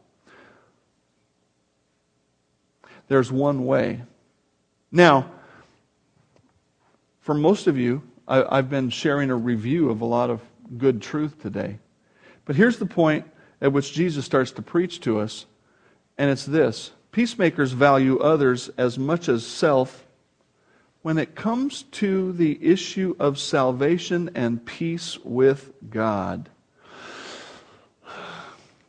There's 3.09 3.33
one 3.33 3.67
way. 3.67 4.03
Now, 4.93 5.31
for 7.21 7.35
most 7.35 7.67
of 7.67 7.77
you, 7.77 8.03
I, 8.29 8.57
have 8.57 8.71
been 8.71 8.91
sharing 8.91 9.31
a 9.31 9.37
review 9.37 9.91
of 9.91 10.01
a 10.01 10.05
lot 10.05 10.31
of 10.31 10.41
good 10.79 11.03
truth 11.03 11.43
today. 11.43 11.79
But 12.45 12.55
here's 12.55 12.79
the 12.79 12.87
point 12.87 13.27
at 13.61 13.73
which 13.73 13.93
Jesus 13.93 14.25
starts 14.25 14.53
to 14.53 14.63
preach 14.63 15.01
to 15.01 15.19
us, 15.19 15.47
and 16.17 16.31
it's 16.31 16.47
this 16.47 16.93
Peacemakers 17.13 17.73
value 17.73 18.19
others 18.21 18.69
as 18.79 18.97
much 18.99 19.29
as 19.29 19.45
self 19.45 20.07
when 21.03 21.17
it 21.19 21.35
comes 21.35 21.85
to 21.85 22.33
the 22.33 22.59
issue 22.63 23.17
of 23.19 23.39
salvation 23.39 24.31
and 24.35 24.65
peace 24.65 25.19
with 25.25 25.73
God. 25.89 26.51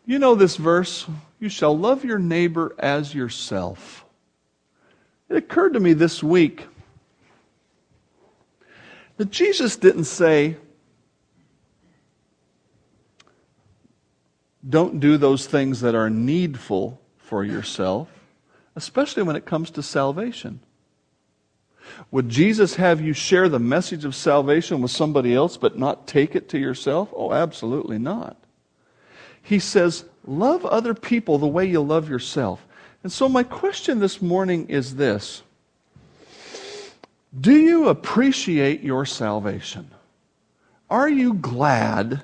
You 0.06 0.20
know 0.20 0.36
this 0.36 0.58
verse 0.58 1.08
you 1.40 1.50
shall 1.50 1.78
love 1.78 2.04
your 2.04 2.20
neighbor 2.20 2.76
as 2.78 3.16
yourself. 3.16 4.06
It 5.30 5.38
occurred 5.38 5.74
to 5.74 5.80
me 5.80 5.94
this 5.94 6.22
week 6.22 6.68
that 9.18 9.32
Jesus 9.32 9.78
didn't 9.78 10.04
say, 10.04 10.58
don't 14.68 15.00
do 15.00 15.18
those 15.18 15.48
things 15.48 15.82
that 15.82 15.96
are 15.96 16.10
needful 16.10 17.00
for 17.18 17.44
yourself, 17.44 18.10
especially 18.76 19.24
when 19.24 19.36
it 19.36 19.46
comes 19.46 19.72
to 19.72 19.82
salvation. 19.82 20.60
Would 22.12 22.30
Jesus 22.30 22.76
have 22.76 23.02
you 23.02 23.14
share 23.14 23.48
the 23.48 23.60
message 23.60 24.06
of 24.06 24.16
salvation 24.16 24.82
with 24.82 24.92
somebody 24.92 25.34
else 25.34 25.58
but 25.58 25.78
not 25.78 26.08
take 26.08 26.36
it 26.36 26.50
to 26.50 26.60
yourself? 26.60 27.10
Oh, 27.16 27.34
absolutely 27.34 27.98
not. 27.98 28.38
He 29.42 29.60
says, 29.60 30.06
love 30.26 30.66
other 30.66 30.94
people 30.94 31.38
the 31.38 31.48
way 31.48 31.66
you 31.66 31.82
love 31.82 32.10
yourself. 32.10 32.66
And 33.04 33.12
so, 33.12 33.28
my 33.28 33.44
question 33.44 34.00
this 34.00 34.22
morning 34.22 34.68
is 34.70 34.96
this 34.96 35.42
Do 37.40 37.54
you 37.54 37.88
appreciate 37.88 38.82
your 38.82 39.06
salvation? 39.06 39.90
Are 40.90 41.10
you 41.10 41.34
glad 41.36 42.22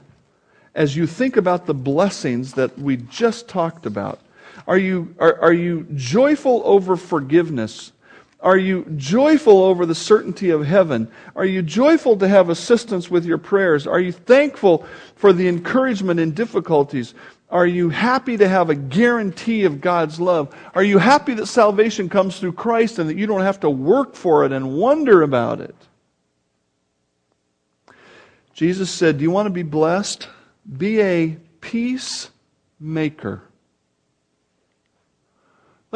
as 0.75 0.95
you 0.95 1.08
think 1.08 1.38
about 1.38 1.65
the 1.65 1.73
blessings 1.73 2.53
that 2.53 2.77
we 2.77 2.97
just 2.97 3.47
talked 3.47 3.86
about? 3.86 4.19
Are 4.67 4.77
you, 4.77 5.15
are, 5.19 5.41
are 5.41 5.53
you 5.53 5.88
joyful 5.95 6.62
over 6.65 6.97
forgiveness? 6.97 7.93
Are 8.39 8.58
you 8.58 8.86
joyful 8.95 9.63
over 9.63 9.86
the 9.86 9.95
certainty 9.95 10.52
of 10.52 10.65
heaven? 10.65 11.12
Are 11.36 11.45
you 11.45 11.63
joyful 11.63 12.17
to 12.17 12.28
have 12.28 12.50
assistance 12.50 13.10
with 13.10 13.26
your 13.26 13.39
prayers? 13.39 13.88
Are 13.88 14.00
you 14.00 14.12
thankful 14.12 14.86
for 15.15 15.34
the 15.34 15.47
encouragement 15.47 16.19
in 16.19 16.32
difficulties? 16.34 17.15
Are 17.50 17.65
you 17.65 17.89
happy 17.89 18.38
to 18.38 18.47
have 18.47 18.69
a 18.69 18.76
guarantee 18.76 19.63
of 19.63 19.82
God's 19.82 20.19
love? 20.19 20.54
Are 20.76 20.84
you 20.84 21.00
happy 21.00 21.34
that 21.36 21.47
salvation 21.47 22.10
comes 22.10 22.39
through 22.39 22.54
Christ 22.54 23.00
and 23.00 23.10
that 23.10 23.17
you 23.17 23.26
don't 23.26 23.41
have 23.41 23.62
to 23.62 23.69
work 23.69 24.15
for 24.15 24.45
it 24.45 24.52
and 24.52 24.73
wonder 24.73 25.23
about 25.23 25.62
it? 25.62 25.76
Jesus 28.54 28.89
said, 28.89 29.17
Do 29.17 29.23
you 29.23 29.32
want 29.32 29.45
to 29.47 29.52
be 29.52 29.63
blessed? 29.63 30.28
Be 30.78 31.02
a 31.02 31.38
peacemaker. 31.62 33.46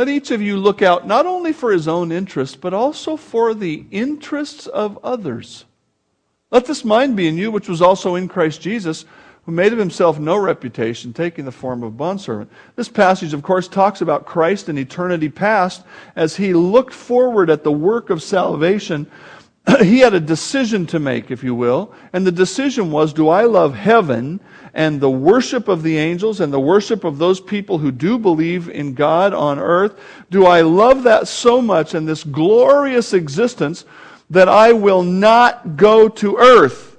Let 0.02 0.10
each 0.10 0.32
of 0.32 0.42
you 0.42 0.58
look 0.58 0.82
out 0.82 1.06
not 1.06 1.28
only 1.28 1.54
for 1.54 1.72
his 1.72 1.88
own 1.88 2.12
interest, 2.12 2.60
but 2.60 2.74
also 2.74 3.16
for 3.16 3.54
the 3.54 3.86
interests 3.92 4.66
of 4.66 4.98
others. 5.04 5.66
Let 6.50 6.66
this 6.66 6.84
mind 6.84 7.16
be 7.16 7.28
in 7.28 7.38
you, 7.38 7.52
which 7.52 7.70
was 7.70 7.84
also 7.84 8.16
in 8.16 8.28
Christ 8.28 8.62
Jesus 8.62 9.06
who 9.46 9.52
made 9.52 9.74
of 9.74 9.78
himself 9.78 10.18
no 10.18 10.38
reputation, 10.38 11.14
taking 11.14 11.46
the 11.46 11.52
form 11.52 11.84
of 11.84 11.98
bondservant. 11.98 12.50
This 12.76 12.90
passage, 12.90 13.36
of 13.36 13.44
course, 13.44 13.68
talks 13.68 14.02
about 14.02 14.26
Christ 14.26 14.70
in 14.70 14.80
eternity 14.80 15.30
past 15.30 15.84
as 16.16 16.36
he 16.36 16.56
looked 16.56 16.96
forward 16.96 17.52
at 17.52 17.64
the 17.64 17.72
work 17.72 18.10
of 18.10 18.24
salvation. 18.24 19.06
he 19.84 20.00
had 20.00 20.16
a 20.16 20.20
decision 20.20 20.88
to 20.88 20.98
make, 20.98 21.30
if 21.30 21.44
you 21.44 21.54
will, 21.54 21.94
and 22.12 22.26
the 22.26 22.32
decision 22.32 22.90
was 22.90 23.14
do 23.14 23.30
I 23.30 23.44
love 23.44 23.76
heaven 23.76 24.40
and 24.74 25.00
the 25.00 25.10
worship 25.10 25.68
of 25.68 25.84
the 25.84 25.98
angels 25.98 26.40
and 26.40 26.52
the 26.52 26.60
worship 26.60 27.04
of 27.04 27.18
those 27.18 27.40
people 27.40 27.78
who 27.78 27.92
do 27.92 28.18
believe 28.18 28.70
in 28.70 28.94
God 28.94 29.34
on 29.34 29.60
earth? 29.60 30.00
Do 30.30 30.46
I 30.46 30.62
love 30.62 31.04
that 31.04 31.28
so 31.28 31.62
much 31.62 31.94
and 31.94 32.08
this 32.08 32.24
glorious 32.24 33.14
existence 33.14 33.86
that 34.30 34.48
I 34.48 34.74
will 34.74 35.04
not 35.04 35.76
go 35.76 36.08
to 36.08 36.38
earth? 36.38 36.91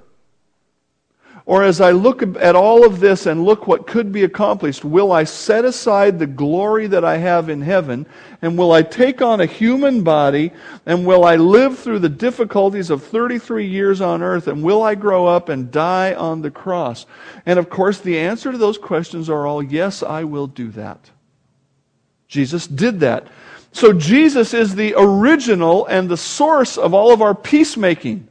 Or 1.45 1.63
as 1.63 1.81
I 1.81 1.91
look 1.91 2.21
at 2.37 2.55
all 2.55 2.85
of 2.85 3.01
this 3.01 3.25
and 3.25 3.43
look 3.43 3.67
what 3.67 3.85
could 3.85 4.13
be 4.13 4.23
accomplished, 4.23 4.85
will 4.85 5.11
I 5.11 5.25
set 5.25 5.65
aside 5.65 6.17
the 6.17 6.27
glory 6.27 6.87
that 6.87 7.03
I 7.03 7.17
have 7.17 7.49
in 7.49 7.61
heaven? 7.61 8.05
And 8.41 8.57
will 8.57 8.71
I 8.71 8.81
take 8.81 9.21
on 9.21 9.41
a 9.41 9.45
human 9.45 10.03
body? 10.03 10.53
And 10.85 11.05
will 11.05 11.25
I 11.25 11.35
live 11.35 11.77
through 11.77 11.99
the 11.99 12.07
difficulties 12.07 12.89
of 12.89 13.03
33 13.03 13.67
years 13.67 13.99
on 13.99 14.21
earth? 14.21 14.47
And 14.47 14.63
will 14.63 14.83
I 14.83 14.95
grow 14.95 15.27
up 15.27 15.49
and 15.49 15.69
die 15.69 16.13
on 16.13 16.41
the 16.41 16.51
cross? 16.51 17.05
And 17.45 17.59
of 17.59 17.69
course, 17.69 17.99
the 17.99 18.19
answer 18.19 18.53
to 18.53 18.57
those 18.57 18.77
questions 18.77 19.29
are 19.29 19.45
all 19.45 19.61
yes, 19.61 20.01
I 20.01 20.23
will 20.23 20.47
do 20.47 20.69
that. 20.71 21.11
Jesus 22.29 22.67
did 22.67 23.01
that. 23.01 23.27
So 23.73 23.91
Jesus 23.91 24.53
is 24.53 24.75
the 24.75 24.93
original 24.95 25.87
and 25.87 26.07
the 26.07 26.15
source 26.15 26.77
of 26.77 26.93
all 26.93 27.11
of 27.11 27.21
our 27.21 27.35
peacemaking. 27.35 28.29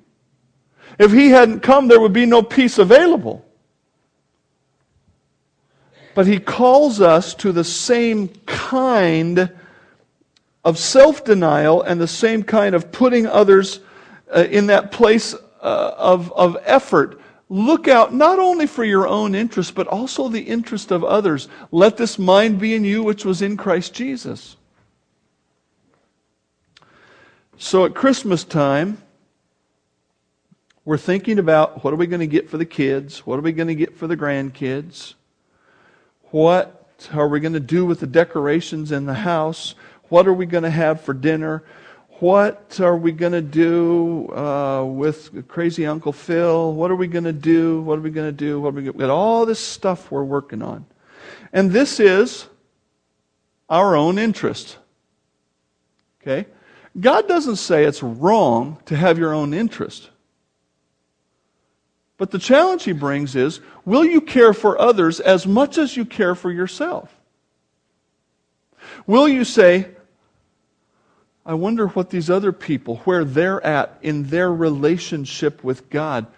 If 1.03 1.11
he 1.11 1.31
hadn't 1.31 1.65
come, 1.65 1.89
there 1.89 1.99
would 1.99 2.13
be 2.13 2.27
no 2.27 2.45
peace 2.45 2.79
available. 2.79 3.45
But 6.15 6.29
he 6.29 6.39
calls 6.39 7.01
us 7.01 7.35
to 7.37 7.51
the 7.51 7.65
same 7.65 8.29
kind 8.47 9.51
of 10.65 10.79
self 10.79 11.25
denial 11.25 11.83
and 11.83 12.01
the 12.01 12.07
same 12.07 12.45
kind 12.45 12.77
of 12.77 12.93
putting 12.93 13.27
others 13.27 13.81
uh, 14.33 14.45
in 14.49 14.69
that 14.69 14.93
place 14.93 15.35
uh, 15.35 15.95
of, 15.99 16.31
of 16.35 16.57
effort. 16.63 17.21
Look 17.49 17.89
out 17.89 18.15
not 18.15 18.39
only 18.39 18.69
for 18.69 18.85
your 18.85 19.09
own 19.09 19.35
interest, 19.35 19.75
but 19.75 19.89
also 19.89 20.29
the 20.29 20.43
interest 20.43 20.93
of 20.93 21.03
others. 21.03 21.49
Let 21.73 21.97
this 21.97 22.17
mind 22.17 22.61
be 22.61 22.75
in 22.75 22.85
you, 22.85 23.03
which 23.03 23.25
was 23.25 23.43
in 23.43 23.57
Christ 23.57 23.93
Jesus. 23.93 24.57
So 27.59 27.85
at 27.87 27.93
Christmas 27.93 28.45
time, 28.45 29.02
we're 30.85 30.99
thinking 30.99 31.39
about 31.39 31.85
what 31.85 31.93
are 31.93 31.97
we 31.97 32.07
going 32.07 32.21
to 32.21 32.27
get 32.27 32.51
for 32.51 32.59
the 32.59 32.67
kids? 32.67 33.27
What 33.27 33.39
are 33.39 33.43
we 33.43 33.53
going 33.53 33.69
to 33.69 33.75
get 33.75 33.97
for 33.97 34.07
the 34.07 34.17
grandkids? 34.17 35.15
What 36.31 36.97
are 37.13 37.29
we 37.29 37.41
going 37.41 37.53
to 37.53 37.61
do 37.61 37.85
with 37.87 38.01
the 38.01 38.07
decorations 38.07 38.91
in 38.91 39.07
the 39.07 39.15
house? 39.15 39.75
What 40.09 40.27
are 40.27 40.35
we 40.35 40.47
going 40.47 40.65
to 40.65 40.71
have 40.71 41.01
for 41.01 41.15
dinner? 41.15 41.63
What 42.19 42.79
are 42.81 42.97
we 42.97 43.13
going 43.13 43.33
to 43.33 43.43
do 43.43 44.33
uh, 44.33 44.85
with 44.85 45.49
crazy 45.49 45.87
Uncle 45.87 46.13
Phil? 46.13 46.73
What 46.73 46.91
are 46.91 46.97
we 46.97 47.09
going 47.09 47.25
to 47.25 47.33
do? 47.33 47.81
What 47.83 47.99
are 47.99 48.03
we 48.03 48.11
going 48.11 48.29
to 48.29 48.33
do? 48.33 48.61
What 48.61 48.69
are 48.69 48.77
we 48.77 48.83
going 48.83 48.93
to 48.93 48.99
get? 48.99 49.11
All 49.11 49.45
this 49.47 49.59
stuff 49.59 50.11
we're 50.11 50.23
working 50.23 50.63
on. 50.63 50.87
And 51.53 51.71
this 51.71 51.99
is 51.99 52.47
our 53.69 53.97
own 53.97 54.19
interest. 54.19 54.79
Okay? 56.21 56.47
God 57.01 57.27
doesn't 57.27 57.57
say 57.57 57.85
it's 57.85 58.03
wrong 58.03 58.79
to 58.87 58.97
have 58.97 59.19
your 59.19 59.33
own 59.33 59.55
interest. 59.55 60.11
But 62.23 62.31
the 62.31 62.39
challenge 62.39 62.85
he 62.85 62.93
brings 62.93 63.35
is 63.35 63.59
will 63.85 64.05
you 64.05 64.21
care 64.21 64.55
for 64.55 64.81
others 64.81 65.19
as 65.19 65.45
much 65.45 65.77
as 65.77 65.97
you 65.97 66.05
care 66.05 66.37
for 66.37 66.53
yourself? 66.53 67.13
Will 69.09 69.29
you 69.29 69.43
say, 69.43 69.89
I 71.45 71.55
wonder 71.55 71.89
what 71.89 72.11
these 72.11 72.31
other 72.31 72.53
people, 72.53 72.99
where 72.99 73.25
they're 73.25 73.61
at 73.67 73.99
in 74.03 74.29
their 74.29 74.55
relationship 74.55 75.65
with 75.65 75.91
God? 75.91 76.29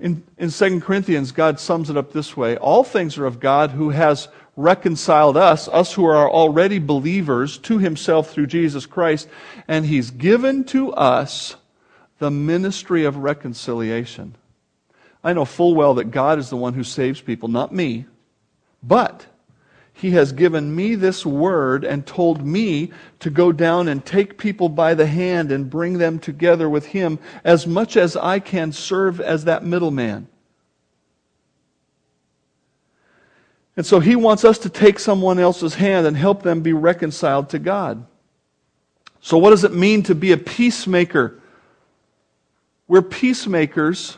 In, 0.00 0.24
in 0.38 0.50
2 0.50 0.80
Corinthians, 0.80 1.30
God 1.30 1.60
sums 1.60 1.88
it 1.88 1.96
up 1.96 2.12
this 2.12 2.36
way 2.36 2.56
All 2.56 2.82
things 2.82 3.16
are 3.16 3.26
of 3.26 3.38
God 3.38 3.70
who 3.70 3.90
has 3.90 4.26
reconciled 4.56 5.36
us, 5.36 5.68
us 5.68 5.92
who 5.92 6.04
are 6.04 6.28
already 6.28 6.80
believers, 6.80 7.58
to 7.58 7.78
himself 7.78 8.32
through 8.32 8.48
Jesus 8.48 8.86
Christ, 8.86 9.28
and 9.68 9.86
he's 9.86 10.10
given 10.10 10.64
to 10.64 10.92
us 10.94 11.54
the 12.18 12.32
ministry 12.32 13.04
of 13.04 13.18
reconciliation. 13.18 14.34
I 15.28 15.34
know 15.34 15.44
full 15.44 15.74
well 15.74 15.92
that 15.96 16.10
God 16.10 16.38
is 16.38 16.48
the 16.48 16.56
one 16.56 16.72
who 16.72 16.82
saves 16.82 17.20
people, 17.20 17.50
not 17.50 17.70
me. 17.70 18.06
But 18.82 19.26
He 19.92 20.12
has 20.12 20.32
given 20.32 20.74
me 20.74 20.94
this 20.94 21.26
word 21.26 21.84
and 21.84 22.06
told 22.06 22.46
me 22.46 22.92
to 23.20 23.28
go 23.28 23.52
down 23.52 23.88
and 23.88 24.02
take 24.02 24.38
people 24.38 24.70
by 24.70 24.94
the 24.94 25.06
hand 25.06 25.52
and 25.52 25.68
bring 25.68 25.98
them 25.98 26.18
together 26.18 26.66
with 26.66 26.86
Him 26.86 27.18
as 27.44 27.66
much 27.66 27.94
as 27.98 28.16
I 28.16 28.38
can 28.38 28.72
serve 28.72 29.20
as 29.20 29.44
that 29.44 29.62
middleman. 29.62 30.28
And 33.76 33.84
so 33.84 34.00
He 34.00 34.16
wants 34.16 34.46
us 34.46 34.56
to 34.60 34.70
take 34.70 34.98
someone 34.98 35.38
else's 35.38 35.74
hand 35.74 36.06
and 36.06 36.16
help 36.16 36.42
them 36.42 36.62
be 36.62 36.72
reconciled 36.72 37.50
to 37.50 37.58
God. 37.58 38.06
So, 39.20 39.36
what 39.36 39.50
does 39.50 39.64
it 39.64 39.74
mean 39.74 40.04
to 40.04 40.14
be 40.14 40.32
a 40.32 40.38
peacemaker? 40.38 41.38
We're 42.86 43.02
peacemakers 43.02 44.16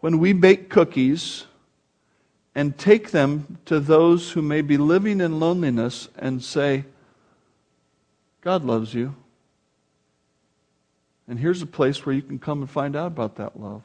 when 0.00 0.18
we 0.18 0.32
bake 0.32 0.68
cookies 0.68 1.46
and 2.54 2.76
take 2.76 3.10
them 3.10 3.58
to 3.66 3.80
those 3.80 4.32
who 4.32 4.42
may 4.42 4.62
be 4.62 4.76
living 4.76 5.20
in 5.20 5.38
loneliness 5.38 6.08
and 6.18 6.42
say, 6.42 6.84
God 8.40 8.64
loves 8.64 8.94
you. 8.94 9.14
And 11.28 11.38
here's 11.38 11.62
a 11.62 11.66
place 11.66 12.04
where 12.06 12.14
you 12.14 12.22
can 12.22 12.38
come 12.38 12.60
and 12.60 12.70
find 12.70 12.96
out 12.96 13.08
about 13.08 13.36
that 13.36 13.60
love. 13.60 13.82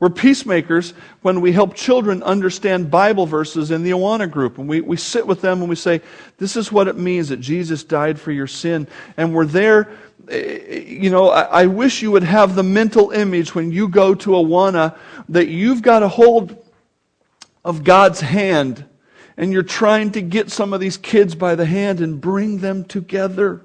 We're 0.00 0.10
peacemakers 0.10 0.94
when 1.20 1.42
we 1.42 1.52
help 1.52 1.74
children 1.74 2.22
understand 2.22 2.90
Bible 2.90 3.26
verses 3.26 3.70
in 3.70 3.82
the 3.82 3.90
Awana 3.90 4.30
group. 4.30 4.56
And 4.56 4.66
we, 4.66 4.80
we 4.80 4.96
sit 4.96 5.26
with 5.26 5.42
them 5.42 5.60
and 5.60 5.68
we 5.68 5.76
say, 5.76 6.00
This 6.38 6.56
is 6.56 6.72
what 6.72 6.88
it 6.88 6.96
means 6.96 7.28
that 7.28 7.36
Jesus 7.38 7.84
died 7.84 8.18
for 8.18 8.32
your 8.32 8.46
sin. 8.46 8.88
And 9.18 9.34
we're 9.34 9.44
there 9.44 9.90
you 10.30 11.10
know, 11.10 11.30
I, 11.30 11.62
I, 11.62 11.66
wish 11.66 12.02
you 12.02 12.12
would 12.12 12.22
have 12.22 12.54
the 12.54 12.62
mental 12.62 13.10
image 13.10 13.54
when 13.54 13.72
you 13.72 13.88
go 13.88 14.14
to 14.14 14.30
Awana 14.30 14.96
that 15.28 15.48
you've 15.48 15.82
got 15.82 16.02
a 16.02 16.08
hold 16.08 16.56
of 17.64 17.82
God's 17.84 18.20
hand 18.20 18.84
and 19.36 19.52
you're 19.52 19.62
trying 19.62 20.12
to 20.12 20.20
get 20.20 20.50
some 20.50 20.72
of 20.72 20.80
these 20.80 20.96
kids 20.96 21.34
by 21.34 21.54
the 21.54 21.66
hand 21.66 22.00
and 22.00 22.20
bring 22.20 22.58
them 22.58 22.84
together. 22.84 23.62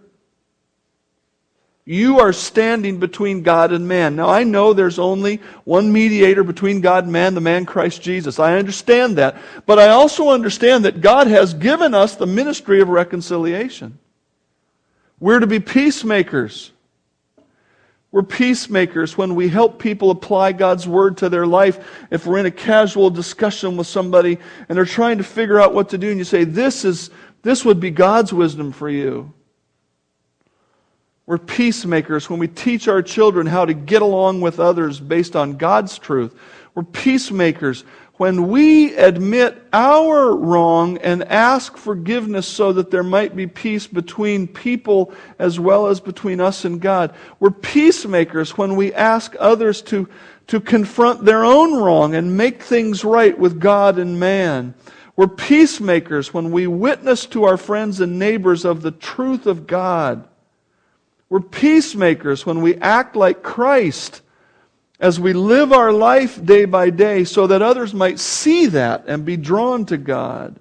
You 1.87 2.19
are 2.19 2.33
standing 2.33 2.99
between 2.99 3.43
God 3.43 3.71
and 3.71 3.87
man. 3.87 4.15
Now, 4.15 4.29
I 4.29 4.43
know 4.43 4.73
there's 4.73 4.97
only 4.97 5.41
one 5.65 5.93
mediator 5.93 6.43
between 6.43 6.81
God 6.81 7.03
and 7.03 7.13
man, 7.13 7.35
the 7.35 7.41
man 7.41 7.67
Christ 7.67 8.01
Jesus. 8.01 8.39
I 8.39 8.57
understand 8.57 9.17
that. 9.17 9.37
But 9.67 9.77
I 9.77 9.89
also 9.89 10.29
understand 10.29 10.85
that 10.85 11.01
God 11.01 11.27
has 11.27 11.53
given 11.53 11.93
us 11.93 12.15
the 12.15 12.25
ministry 12.25 12.81
of 12.81 12.89
reconciliation. 12.89 13.99
We're 15.19 15.39
to 15.39 15.47
be 15.47 15.59
peacemakers. 15.59 16.71
We're 18.11 18.23
peacemakers 18.23 19.17
when 19.17 19.35
we 19.35 19.49
help 19.49 19.77
people 19.77 20.09
apply 20.09 20.53
God's 20.53 20.87
word 20.87 21.17
to 21.17 21.27
their 21.27 21.45
life. 21.45 21.85
If 22.11 22.25
we're 22.25 22.37
in 22.37 22.45
a 22.45 22.51
casual 22.51 23.09
discussion 23.09 23.75
with 23.75 23.87
somebody 23.87 24.37
and 24.69 24.77
they're 24.77 24.85
trying 24.85 25.17
to 25.17 25.23
figure 25.23 25.59
out 25.59 25.73
what 25.73 25.89
to 25.89 25.97
do, 25.97 26.09
and 26.09 26.17
you 26.17 26.23
say, 26.23 26.45
This 26.45 26.85
is 26.85 27.09
this 27.41 27.63
would 27.63 27.79
be 27.79 27.91
God's 27.91 28.33
wisdom 28.33 28.71
for 28.71 28.89
you. 28.89 29.33
We're 31.25 31.37
peacemakers 31.37 32.29
when 32.29 32.39
we 32.39 32.47
teach 32.47 32.87
our 32.87 33.01
children 33.01 33.47
how 33.47 33.65
to 33.65 33.73
get 33.73 34.01
along 34.01 34.41
with 34.41 34.59
others 34.59 34.99
based 34.99 35.35
on 35.35 35.57
God's 35.57 35.97
truth. 35.97 36.35
We're 36.73 36.83
peacemakers 36.83 37.83
when 38.17 38.47
we 38.47 38.95
admit 38.95 39.61
our 39.73 40.35
wrong 40.35 40.97
and 40.99 41.23
ask 41.23 41.75
forgiveness 41.75 42.47
so 42.47 42.71
that 42.71 42.89
there 42.89 43.03
might 43.03 43.35
be 43.35 43.45
peace 43.45 43.87
between 43.87 44.47
people 44.47 45.13
as 45.37 45.59
well 45.59 45.87
as 45.87 45.99
between 45.99 46.39
us 46.39 46.63
and 46.63 46.79
God. 46.79 47.13
We're 47.39 47.51
peacemakers 47.51 48.57
when 48.57 48.77
we 48.77 48.93
ask 48.93 49.35
others 49.37 49.81
to, 49.83 50.07
to 50.47 50.61
confront 50.61 51.25
their 51.25 51.43
own 51.43 51.75
wrong 51.75 52.15
and 52.15 52.37
make 52.37 52.63
things 52.63 53.03
right 53.03 53.37
with 53.37 53.59
God 53.59 53.99
and 53.99 54.17
man. 54.17 54.75
We're 55.17 55.27
peacemakers 55.27 56.33
when 56.33 56.51
we 56.51 56.67
witness 56.67 57.25
to 57.27 57.43
our 57.43 57.57
friends 57.57 57.99
and 57.99 58.17
neighbors 58.17 58.63
of 58.63 58.81
the 58.81 58.91
truth 58.91 59.45
of 59.45 59.67
God. 59.67 60.25
We're 61.29 61.41
peacemakers 61.41 62.45
when 62.45 62.61
we 62.61 62.75
act 62.75 63.15
like 63.15 63.43
Christ 63.43 64.21
as 65.05 65.19
we 65.19 65.33
live 65.33 65.71
our 65.71 65.93
life 65.93 66.43
day 66.43 66.65
by 66.65 66.89
day 66.89 67.23
so 67.23 67.45
that 67.45 67.61
others 67.61 67.93
might 67.93 68.19
see 68.19 68.65
that 68.65 69.03
and 69.05 69.23
be 69.23 69.37
drawn 69.37 69.85
to 69.85 69.97
God. 69.97 70.55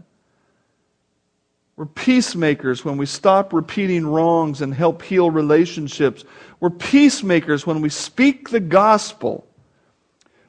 We're 1.76 1.86
peacemakers 1.86 2.84
when 2.84 2.98
we 2.98 3.06
stop 3.06 3.54
repeating 3.54 4.06
wrongs 4.06 4.60
and 4.60 4.74
help 4.74 5.00
heal 5.00 5.30
relationships. 5.30 6.26
We're 6.60 6.68
peacemakers 6.68 7.66
when 7.66 7.80
we 7.80 7.88
speak 7.88 8.50
the 8.50 8.60
gospel 8.60 9.46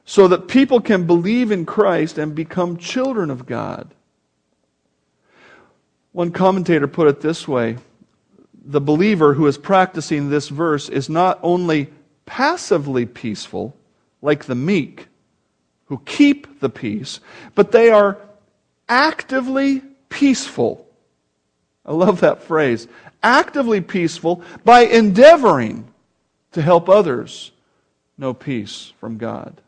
so 0.04 0.28
that 0.28 0.46
people 0.46 0.82
can 0.82 1.06
believe 1.06 1.50
in 1.50 1.64
Christ 1.64 2.18
and 2.18 2.34
become 2.34 2.76
children 2.76 3.30
of 3.30 3.46
God. 3.46 3.94
One 6.12 6.32
commentator 6.32 6.86
put 6.86 7.08
it 7.08 7.22
this 7.22 7.48
way 7.48 7.78
the 8.62 8.80
believer 8.80 9.32
who 9.32 9.46
is 9.46 9.56
practicing 9.56 10.28
this 10.28 10.50
verse 10.50 10.90
is 10.90 11.08
not 11.08 11.38
only 11.42 11.88
passively 12.26 13.06
peaceful, 13.06 13.74
like 14.26 14.46
the 14.46 14.56
meek, 14.56 15.06
who 15.84 16.02
keep 16.04 16.58
the 16.58 16.68
peace, 16.68 17.20
but 17.54 17.70
they 17.70 17.90
are 17.90 18.18
actively 18.88 19.80
peaceful. 20.08 20.84
I 21.84 21.92
love 21.92 22.20
that 22.20 22.42
phrase. 22.42 22.88
Actively 23.22 23.80
peaceful 23.80 24.42
by 24.64 24.80
endeavoring 24.80 25.86
to 26.52 26.60
help 26.60 26.88
others 26.88 27.52
know 28.18 28.34
peace 28.34 28.92
from 28.98 29.16
God. 29.16 29.60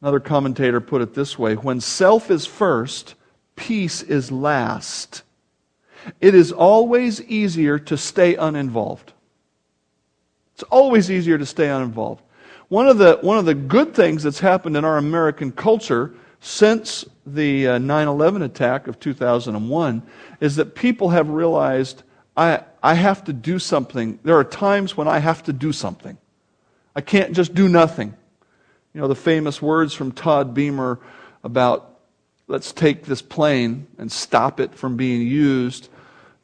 Another 0.00 0.20
commentator 0.20 0.80
put 0.80 1.02
it 1.02 1.14
this 1.14 1.36
way 1.36 1.56
when 1.56 1.80
self 1.80 2.30
is 2.30 2.46
first, 2.46 3.16
peace 3.56 4.00
is 4.00 4.30
last. 4.30 5.22
It 6.20 6.36
is 6.36 6.52
always 6.52 7.20
easier 7.22 7.80
to 7.80 7.96
stay 7.96 8.36
uninvolved. 8.36 9.12
It's 10.54 10.62
always 10.70 11.10
easier 11.10 11.36
to 11.36 11.46
stay 11.46 11.68
uninvolved. 11.68 12.22
One 12.68 12.86
of 12.86 12.98
the, 12.98 13.18
one 13.22 13.38
of 13.38 13.46
the 13.46 13.54
good 13.54 13.94
things 13.94 14.22
that's 14.22 14.40
happened 14.40 14.76
in 14.76 14.84
our 14.84 14.98
American 14.98 15.52
culture 15.52 16.14
since 16.40 17.04
the 17.26 17.66
uh, 17.66 17.78
9 17.78 18.08
11 18.08 18.42
attack 18.42 18.86
of 18.86 19.00
2001 19.00 20.02
is 20.40 20.56
that 20.56 20.74
people 20.74 21.10
have 21.10 21.28
realized 21.28 22.02
I, 22.36 22.62
I 22.82 22.94
have 22.94 23.24
to 23.24 23.32
do 23.32 23.58
something. 23.58 24.18
There 24.22 24.36
are 24.36 24.44
times 24.44 24.96
when 24.96 25.08
I 25.08 25.18
have 25.18 25.42
to 25.44 25.52
do 25.52 25.72
something. 25.72 26.16
I 26.94 27.00
can't 27.00 27.32
just 27.34 27.54
do 27.54 27.68
nothing. 27.68 28.14
You 28.94 29.00
know, 29.00 29.08
the 29.08 29.14
famous 29.14 29.60
words 29.60 29.94
from 29.94 30.12
Todd 30.12 30.54
Beamer 30.54 31.00
about 31.42 31.98
let's 32.46 32.72
take 32.72 33.04
this 33.04 33.22
plane 33.22 33.86
and 33.98 34.10
stop 34.10 34.60
it 34.60 34.74
from 34.74 34.96
being 34.96 35.26
used. 35.26 35.88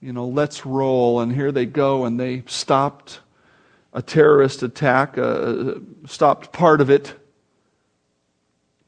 You 0.00 0.12
know, 0.12 0.26
let's 0.26 0.66
roll. 0.66 1.20
And 1.20 1.32
here 1.32 1.52
they 1.52 1.66
go, 1.66 2.04
and 2.04 2.18
they 2.18 2.42
stopped 2.46 3.20
a 3.94 4.02
terrorist 4.02 4.62
attack, 4.62 5.16
uh, 5.16 5.74
stopped 6.04 6.52
part 6.52 6.80
of 6.80 6.90
it. 6.90 7.14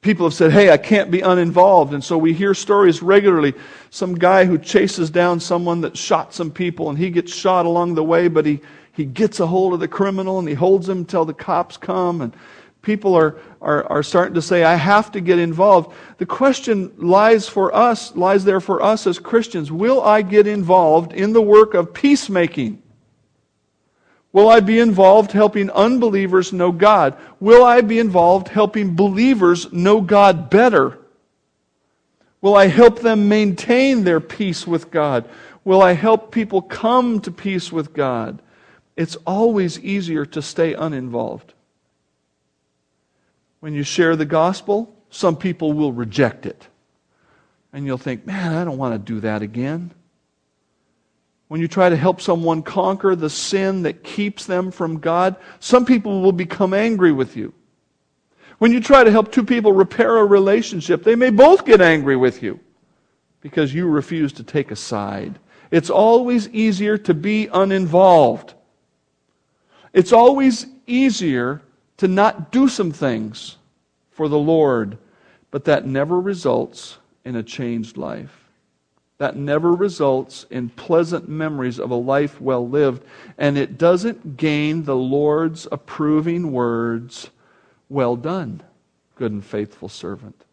People 0.01 0.27
have 0.27 0.35
said, 0.35 0.53
hey, 0.53 0.71
I 0.71 0.77
can't 0.77 1.11
be 1.11 1.21
uninvolved. 1.21 1.95
And 1.95 2.03
so 2.03 2.19
we 2.19 2.33
hear 2.33 2.55
stories 2.55 3.03
regularly. 3.03 3.55
Some 3.91 4.15
guy 4.15 4.45
who 4.45 4.59
chases 4.59 5.09
down 5.11 5.41
someone 5.41 5.81
that 5.83 5.97
shot 5.97 6.35
some 6.35 6.51
people 6.51 6.91
and 6.91 6.99
he 6.99 7.11
gets 7.11 7.33
shot 7.33 7.67
along 7.67 7.95
the 7.95 8.05
way, 8.05 8.29
but 8.29 8.45
he, 8.45 8.61
he 8.93 9.05
gets 9.05 9.41
a 9.41 9.47
hold 9.47 9.75
of 9.75 9.81
the 9.81 9.89
criminal 9.89 10.39
and 10.39 10.49
he 10.49 10.55
holds 10.55 10.89
him 10.89 10.99
until 10.99 11.25
the 11.25 11.35
cops 11.35 11.77
come. 11.77 12.21
And 12.21 12.37
people 12.83 13.15
are, 13.15 13.39
are, 13.61 13.85
are 13.85 14.03
starting 14.03 14.35
to 14.35 14.43
say, 14.43 14.65
I 14.65 14.75
have 14.75 15.11
to 15.13 15.21
get 15.21 15.39
involved. 15.39 15.95
The 16.19 16.27
question 16.27 16.93
lies 16.99 17.49
for 17.49 17.75
us, 17.75 18.15
lies 18.17 18.45
there 18.45 18.61
for 18.61 18.83
us 18.83 19.07
as 19.07 19.19
Christians. 19.19 19.71
Will 19.71 20.03
I 20.03 20.23
get 20.23 20.47
involved 20.47 21.13
in 21.13 21.33
the 21.33 21.43
work 21.43 21.75
of 21.75 21.95
peacemaking? 21.95 22.83
Will 24.37 24.51
I 24.51 24.61
be 24.61 24.81
involved 24.81 25.33
helping 25.33 25.71
unbelievers 25.71 26.53
know 26.53 26.71
God? 26.71 27.17
Will 27.41 27.65
I 27.65 27.81
be 27.81 27.99
involved 27.99 28.49
helping 28.49 28.95
believers 28.95 29.73
know 29.73 30.03
God 30.03 30.51
better? 30.51 30.99
Will 32.43 32.55
I 32.55 32.67
help 32.67 33.01
them 33.01 33.31
maintain 33.31 34.05
their 34.05 34.21
peace 34.21 34.67
with 34.67 34.91
God? 34.91 35.27
Will 35.65 35.81
I 35.81 35.93
help 35.93 36.33
people 36.33 36.61
come 36.61 37.19
to 37.21 37.31
peace 37.31 37.73
with 37.73 37.95
God? 37.95 38.43
It's 38.95 39.17
always 39.27 39.81
easier 39.81 40.27
to 40.27 40.43
stay 40.43 40.75
uninvolved. 40.75 41.55
When 43.61 43.73
you 43.73 43.85
share 43.85 44.17
the 44.17 44.27
gospel, 44.27 44.95
some 45.09 45.37
people 45.39 45.73
will 45.73 45.95
reject 45.95 46.45
it. 46.45 46.69
And 47.73 47.87
you'll 47.87 47.97
think, 47.97 48.27
man, 48.27 48.55
I 48.55 48.65
don't 48.65 48.77
want 48.77 48.93
to 48.93 48.99
do 48.99 49.21
that 49.21 49.41
again 49.41 49.95
when 51.49 51.61
you 51.61 51.69
try 51.69 51.89
to 51.89 51.97
help 51.97 52.21
someone 52.21 52.63
conquer 52.63 53.15
the 53.15 53.31
sin 53.31 53.83
that 53.83 54.03
keeps 54.03 54.47
them 54.47 54.71
from 54.71 54.99
God, 54.99 55.37
some 55.61 55.85
people 55.85 56.21
will 56.21 56.33
become 56.33 56.75
angry 56.75 57.13
with 57.13 57.37
you. 57.37 57.53
When 58.59 58.73
you 58.73 58.81
try 58.81 59.05
to 59.05 59.11
help 59.11 59.31
two 59.31 59.45
people 59.45 59.73
repair 59.73 60.17
a 60.17 60.25
relationship, 60.25 61.05
they 61.05 61.15
may 61.15 61.31
both 61.31 61.65
get 61.65 61.81
angry 61.81 62.17
with 62.17 62.43
you 62.43 62.59
because 63.41 63.73
you 63.73 63.87
refuse 63.87 64.33
to 64.35 64.43
take 64.43 64.71
a 64.71 64.77
side. 64.77 65.39
It's 65.71 65.91
always 65.91 66.49
easier 66.49 66.99
to 66.99 67.15
be 67.15 67.49
uninvolved. 67.53 68.55
It's 69.93 70.13
always 70.13 70.67
easier 70.87 71.63
to 71.99 72.09
not 72.09 72.51
do 72.51 72.69
some 72.69 72.93
things 72.93 73.57
for 74.11 74.29
the 74.29 74.39
Lord, 74.39 74.99
but 75.51 75.65
that 75.67 75.87
never 75.87 76.21
results 76.21 76.99
in 77.25 77.37
a 77.37 77.43
changed 77.43 77.97
life 77.97 78.46
that 79.19 79.37
never 79.37 79.73
results 79.73 80.45
in 80.51 80.69
pleasant 80.69 81.29
memories 81.29 81.79
of 81.79 81.91
a 81.91 81.97
life 81.97 82.41
well 82.41 82.69
lived, 82.69 83.03
and 83.39 83.57
it 83.57 83.79
doesn't 83.79 84.37
gain 84.37 84.85
the 84.85 84.97
Lord's 84.97 85.67
approving 85.73 86.53
words, 86.53 87.31
Well 87.89 88.17
done, 88.17 88.63
good 89.15 89.33
and 89.33 89.45
faithful 89.45 89.89
servant. 89.89 90.45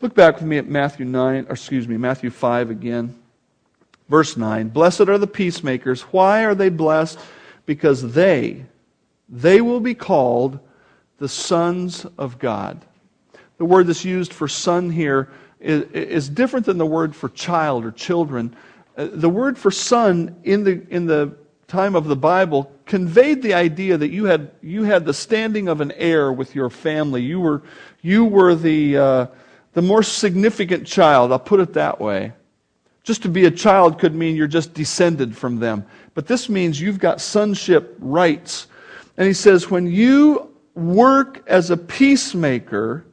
Look 0.00 0.14
back 0.14 0.36
with 0.36 0.44
me 0.44 0.58
at 0.58 0.68
Matthew 0.68 1.06
9, 1.06 1.46
or 1.48 1.52
excuse 1.52 1.88
me, 1.88 1.96
Matthew 1.96 2.30
5 2.30 2.70
again. 2.70 3.14
Verse 4.08 4.36
9 4.36 4.68
Blessed 4.68 5.08
are 5.08 5.18
the 5.18 5.26
peacemakers. 5.26 6.02
Why 6.02 6.44
are 6.44 6.54
they 6.54 6.68
blessed? 6.68 7.18
Because 7.64 8.12
they, 8.12 8.66
they 9.28 9.60
will 9.60 9.80
be 9.80 9.94
called 9.94 10.58
the 11.18 11.28
sons 11.28 12.04
of 12.18 12.38
God. 12.38 12.84
The 13.58 13.64
word 13.64 13.86
that's 13.86 14.04
used 14.04 14.32
for 14.32 14.48
son 14.48 14.90
here 14.90 15.30
is, 15.62 16.28
different 16.28 16.66
than 16.66 16.78
the 16.78 16.86
word 16.86 17.14
for 17.14 17.28
child 17.30 17.84
or 17.84 17.92
children. 17.92 18.54
Uh, 18.96 19.08
the 19.10 19.28
word 19.28 19.56
for 19.56 19.70
son 19.70 20.36
in 20.44 20.64
the, 20.64 20.86
in 20.90 21.06
the 21.06 21.34
time 21.68 21.94
of 21.94 22.06
the 22.06 22.16
Bible 22.16 22.70
conveyed 22.84 23.42
the 23.42 23.54
idea 23.54 23.96
that 23.96 24.10
you 24.10 24.26
had, 24.26 24.50
you 24.60 24.82
had 24.82 25.06
the 25.06 25.14
standing 25.14 25.68
of 25.68 25.80
an 25.80 25.92
heir 25.92 26.32
with 26.32 26.54
your 26.54 26.68
family. 26.68 27.22
You 27.22 27.40
were, 27.40 27.62
you 28.02 28.24
were 28.24 28.54
the, 28.54 28.96
uh, 28.96 29.26
the 29.72 29.82
more 29.82 30.02
significant 30.02 30.86
child, 30.86 31.32
I'll 31.32 31.38
put 31.38 31.60
it 31.60 31.72
that 31.74 32.00
way. 32.00 32.32
Just 33.04 33.22
to 33.22 33.28
be 33.28 33.46
a 33.46 33.50
child 33.50 33.98
could 33.98 34.14
mean 34.14 34.36
you're 34.36 34.46
just 34.46 34.74
descended 34.74 35.36
from 35.36 35.58
them. 35.58 35.86
But 36.14 36.26
this 36.26 36.48
means 36.48 36.80
you've 36.80 36.98
got 36.98 37.20
sonship 37.20 37.96
rights. 37.98 38.66
And 39.16 39.26
he 39.26 39.32
says, 39.32 39.70
when 39.70 39.86
you 39.86 40.54
work 40.74 41.42
as 41.46 41.70
a 41.70 41.76
peacemaker, 41.76 43.04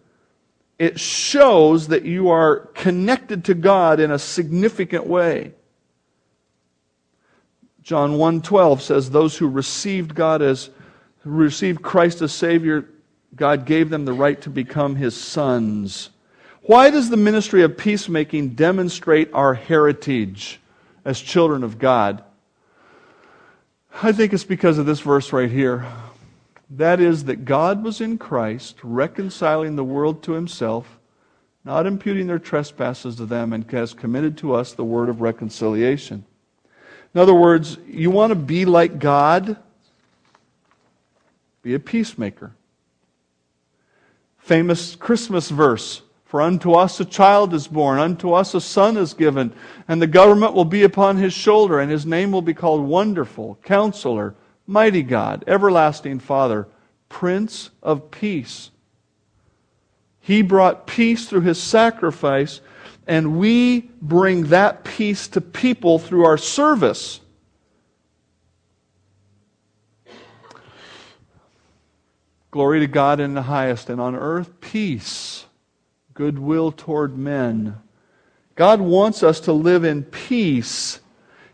it 0.80 0.98
shows 1.00 1.90
that 1.90 2.06
you 2.06 2.30
are 2.30 2.68
connected 2.74 3.46
to 3.46 3.54
God 3.54 4.00
in 4.00 4.12
a 4.12 4.18
significant 4.18 5.06
way. 5.06 5.52
John 7.84 8.14
1:12 8.14 8.82
says 8.82 9.10
those 9.10 9.38
who 9.38 9.48
received 9.48 10.16
God 10.16 10.42
as 10.42 10.70
who 11.24 11.32
received 11.32 11.82
Christ 11.82 12.22
as 12.22 12.32
savior 12.32 12.86
God 13.36 13.66
gave 13.66 13.90
them 13.90 14.06
the 14.06 14.14
right 14.14 14.42
to 14.42 14.50
become 14.50 14.96
his 14.96 15.16
sons. 15.16 16.10
Why 16.64 16.90
does 16.90 17.10
the 17.10 17.18
ministry 17.18 17.64
of 17.64 17.78
peacemaking 17.78 18.50
demonstrate 18.50 19.30
our 19.34 19.54
heritage 19.54 20.60
as 21.04 21.20
children 21.20 21.64
of 21.64 21.78
God? 21.78 22.24
I 24.02 24.12
think 24.12 24.34
it's 24.34 24.44
because 24.44 24.78
of 24.78 24.86
this 24.86 25.00
verse 25.00 25.34
right 25.34 25.50
here. 25.50 25.86
That 26.70 27.00
is, 27.00 27.24
that 27.24 27.46
God 27.46 27.84
was 27.84 28.00
in 28.00 28.18
Christ, 28.18 28.78
reconciling 28.84 29.76
the 29.76 29.84
world 29.84 30.22
to 30.24 30.34
himself, 30.34 31.00
not 31.66 31.88
imputing 31.88 32.28
their 32.28 32.40
trespasses 32.40 33.16
to 33.16 33.26
them, 33.26 33.54
and 33.54 33.70
has 33.72 33.94
committed 33.94 34.38
to 34.38 34.54
us 34.54 34.74
the 34.74 34.84
word 34.84 35.10
of 35.10 35.22
reconciliation. 35.22 36.26
In 37.14 37.22
other 37.22 37.34
words, 37.34 37.78
you 37.88 38.12
want 38.12 38.32
to 38.32 38.36
be 38.36 38.66
like 38.66 39.00
God? 39.00 39.58
Be 41.64 41.74
a 41.74 41.80
peacemaker. 41.80 42.54
Famous 44.38 44.96
Christmas 44.96 45.50
verse 45.50 46.04
For 46.26 46.42
unto 46.42 46.74
us 46.74 47.00
a 47.00 47.06
child 47.06 47.56
is 47.56 47.68
born, 47.68 47.98
unto 47.98 48.34
us 48.34 48.54
a 48.54 48.62
son 48.62 48.96
is 48.96 49.16
given, 49.16 49.52
and 49.88 50.00
the 50.00 50.08
government 50.08 50.54
will 50.54 50.66
be 50.66 50.84
upon 50.84 51.18
his 51.18 51.34
shoulder, 51.34 51.80
and 51.80 51.92
his 51.92 52.06
name 52.06 52.32
will 52.32 52.44
be 52.44 52.54
called 52.54 52.88
Wonderful, 52.88 53.58
Counselor, 53.64 54.36
Mighty 54.70 55.02
God, 55.02 55.46
Everlasting 55.48 56.20
Father, 56.20 56.68
Prince 57.10 57.72
of 57.82 58.12
Peace. 58.12 58.70
He 60.20 60.44
brought 60.44 60.86
peace 60.86 61.28
through 61.28 61.42
his 61.42 61.60
sacrifice, 61.60 62.62
and 63.08 63.40
we 63.40 63.90
bring 64.00 64.44
that 64.50 64.84
peace 64.84 65.28
to 65.30 65.42
people 65.42 65.98
through 65.98 66.24
our 66.24 66.38
service. 66.38 67.20
Glory 72.52 72.80
to 72.82 72.88
God 72.88 73.20
in 73.20 73.34
the 73.34 73.42
highest, 73.42 73.90
and 73.90 74.00
on 74.00 74.16
earth 74.16 74.62
peace, 74.62 75.48
goodwill 76.14 76.72
toward 76.72 77.18
men. 77.18 77.76
God 78.54 78.82
wants 78.82 79.24
us 79.24 79.40
to 79.40 79.52
live 79.52 79.84
in 79.84 80.04
peace. 80.04 81.00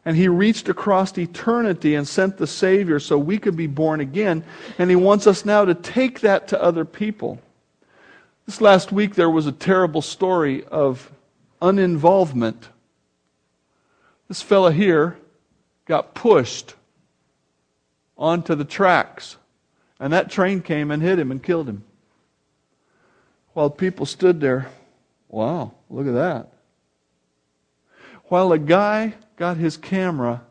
And 0.06 0.16
He 0.16 0.28
reached 0.28 0.70
across 0.70 1.18
eternity 1.18 1.96
and 1.96 2.08
sent 2.08 2.38
the 2.38 2.48
Savior 2.48 3.00
so 3.00 3.18
we 3.18 3.40
could 3.40 3.58
be 3.58 3.68
born 3.68 4.00
again. 4.00 4.44
And 4.78 4.90
He 4.90 4.96
wants 4.96 5.26
us 5.26 5.44
now 5.44 5.66
to 5.66 5.74
take 5.74 6.20
that 6.22 6.48
to 6.50 6.62
other 6.62 6.86
people. 6.86 7.42
This 8.46 8.62
last 8.62 8.92
week 8.92 9.16
there 9.16 9.30
was 9.30 9.48
a 9.48 9.52
terrible 9.52 10.04
story 10.04 10.64
of 10.66 11.12
uninvolvement. 11.62 12.70
This 14.28 14.42
fella 14.42 14.72
here 14.72 15.18
got 15.86 16.14
pushed 16.14 16.76
onto 18.18 18.56
the 18.56 18.66
tracks, 18.66 19.38
and 20.00 20.14
that 20.14 20.30
train 20.30 20.62
came 20.62 20.92
and 20.92 21.02
hit 21.02 21.20
him 21.20 21.32
and 21.32 21.42
killed 21.42 21.68
him. 21.68 21.84
While 23.54 23.70
people 23.70 24.06
stood 24.06 24.42
there, 24.42 24.68
wow, 25.28 25.72
look 25.90 26.08
at 26.08 26.14
that. 26.14 26.52
While 28.26 28.52
a 28.52 28.60
guy 28.60 29.14
got 29.36 29.58
his 29.58 29.78
camera 29.78 30.42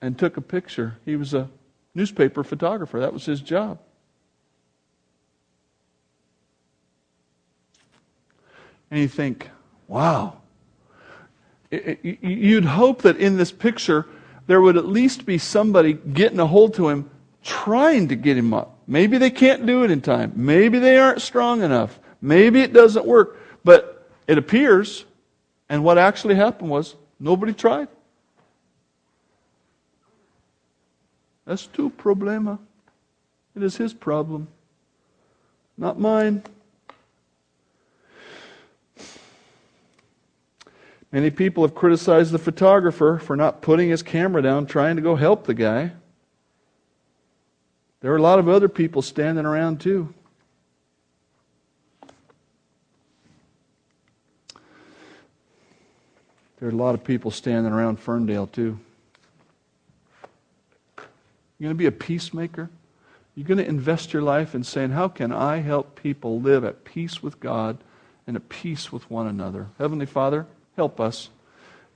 and 0.00 0.18
took 0.18 0.36
a 0.36 0.40
picture, 0.40 0.98
he 1.04 1.16
was 1.16 1.34
a 1.34 1.48
newspaper 1.94 2.44
photographer, 2.44 3.00
that 3.00 3.12
was 3.12 3.24
his 3.24 3.40
job. 3.40 3.78
and 8.94 9.02
you 9.02 9.08
think, 9.08 9.50
wow. 9.88 10.36
You'd 11.72 12.64
hope 12.64 13.02
that 13.02 13.16
in 13.16 13.36
this 13.36 13.50
picture 13.50 14.06
there 14.46 14.60
would 14.60 14.76
at 14.76 14.86
least 14.86 15.26
be 15.26 15.36
somebody 15.36 15.94
getting 15.94 16.38
a 16.38 16.46
hold 16.46 16.74
to 16.74 16.88
him, 16.88 17.10
trying 17.42 18.06
to 18.06 18.14
get 18.14 18.36
him 18.36 18.54
up. 18.54 18.78
Maybe 18.86 19.18
they 19.18 19.30
can't 19.30 19.66
do 19.66 19.82
it 19.82 19.90
in 19.90 20.00
time. 20.00 20.32
Maybe 20.36 20.78
they 20.78 20.96
aren't 20.96 21.22
strong 21.22 21.62
enough. 21.62 21.98
Maybe 22.22 22.60
it 22.60 22.72
doesn't 22.72 23.04
work. 23.04 23.40
But 23.64 24.08
it 24.28 24.38
appears, 24.38 25.06
and 25.68 25.82
what 25.84 25.98
actually 25.98 26.34
happened 26.34 26.70
was 26.70 26.96
nobody 27.18 27.52
tried. 27.52 27.88
That's 31.46 31.66
tu 31.66 31.90
problema. 31.90 32.58
It 33.56 33.62
is 33.62 33.76
his 33.76 33.94
problem, 33.94 34.48
not 35.76 35.98
mine. 35.98 36.42
Many 41.12 41.30
people 41.30 41.62
have 41.62 41.76
criticized 41.76 42.32
the 42.32 42.40
photographer 42.40 43.20
for 43.22 43.36
not 43.36 43.62
putting 43.62 43.88
his 43.88 44.02
camera 44.02 44.42
down, 44.42 44.66
trying 44.66 44.96
to 44.96 45.02
go 45.02 45.14
help 45.14 45.46
the 45.46 45.54
guy. 45.54 45.92
There 48.00 48.12
are 48.12 48.16
a 48.16 48.22
lot 48.22 48.40
of 48.40 48.48
other 48.48 48.68
people 48.68 49.00
standing 49.00 49.46
around 49.46 49.80
too. 49.80 50.12
There 56.58 56.68
are 56.68 56.72
a 56.72 56.76
lot 56.76 56.94
of 56.94 57.04
people 57.04 57.30
standing 57.30 57.72
around 57.72 57.98
Ferndale 57.98 58.46
too. 58.46 58.78
You're 61.58 61.68
going 61.68 61.74
to 61.74 61.74
be 61.74 61.86
a 61.86 61.92
peacemaker? 61.92 62.70
You're 63.34 63.46
going 63.46 63.58
to 63.58 63.66
invest 63.66 64.12
your 64.12 64.22
life 64.22 64.54
in 64.54 64.64
saying, 64.64 64.90
How 64.90 65.08
can 65.08 65.32
I 65.32 65.58
help 65.58 66.00
people 66.00 66.40
live 66.40 66.64
at 66.64 66.84
peace 66.84 67.22
with 67.22 67.40
God 67.40 67.78
and 68.26 68.36
at 68.36 68.48
peace 68.48 68.92
with 68.92 69.10
one 69.10 69.26
another? 69.26 69.68
Heavenly 69.78 70.06
Father, 70.06 70.46
Help 70.76 71.00
us. 71.00 71.30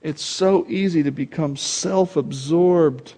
It's 0.01 0.23
so 0.23 0.65
easy 0.69 1.03
to 1.03 1.11
become 1.11 1.57
self 1.57 2.15
absorbed. 2.15 3.13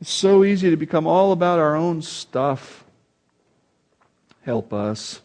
It's 0.00 0.10
so 0.10 0.44
easy 0.44 0.70
to 0.70 0.76
become 0.76 1.06
all 1.06 1.32
about 1.32 1.58
our 1.58 1.76
own 1.76 2.02
stuff. 2.02 2.84
Help 4.42 4.72
us. 4.72 5.20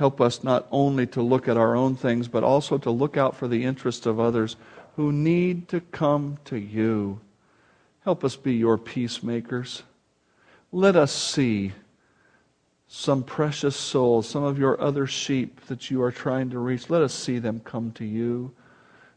Help 0.00 0.18
us 0.18 0.42
not 0.42 0.66
only 0.70 1.06
to 1.06 1.20
look 1.20 1.46
at 1.46 1.58
our 1.58 1.76
own 1.76 1.94
things, 1.94 2.26
but 2.26 2.42
also 2.42 2.78
to 2.78 2.90
look 2.90 3.18
out 3.18 3.36
for 3.36 3.46
the 3.46 3.64
interests 3.64 4.06
of 4.06 4.18
others 4.18 4.56
who 4.96 5.12
need 5.12 5.68
to 5.68 5.78
come 5.78 6.38
to 6.46 6.56
you. 6.56 7.20
Help 8.02 8.24
us 8.24 8.34
be 8.34 8.54
your 8.54 8.78
peacemakers. 8.78 9.82
Let 10.72 10.96
us 10.96 11.12
see 11.12 11.72
some 12.88 13.22
precious 13.22 13.76
souls, 13.76 14.26
some 14.26 14.42
of 14.42 14.58
your 14.58 14.80
other 14.80 15.06
sheep 15.06 15.60
that 15.66 15.90
you 15.90 16.02
are 16.02 16.10
trying 16.10 16.48
to 16.48 16.58
reach, 16.58 16.88
let 16.88 17.02
us 17.02 17.12
see 17.12 17.38
them 17.38 17.60
come 17.60 17.92
to 17.92 18.06
you 18.06 18.52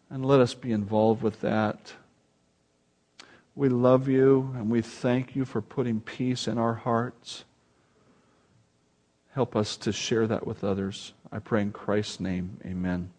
and 0.10 0.26
let 0.26 0.42
us 0.42 0.54
be 0.54 0.74
involved 0.74 1.24
with 1.24 1.40
that. 1.40 1.94
We 3.56 3.70
love 3.70 4.10
you 4.10 4.54
and 4.58 4.70
we 4.70 4.82
thank 4.82 5.34
you 5.34 5.46
for 5.46 5.62
putting 5.62 6.02
peace 6.02 6.46
in 6.46 6.58
our 6.58 6.74
hearts. 6.74 7.46
Help 9.34 9.56
us 9.56 9.78
to 9.78 9.92
share 9.92 10.28
that 10.28 10.46
with 10.46 10.64
others. 10.64 11.14
I 11.32 11.40
pray 11.40 11.64
in 11.64 11.72
Christ's 11.72 12.20
name, 12.20 12.60
amen. 12.64 13.10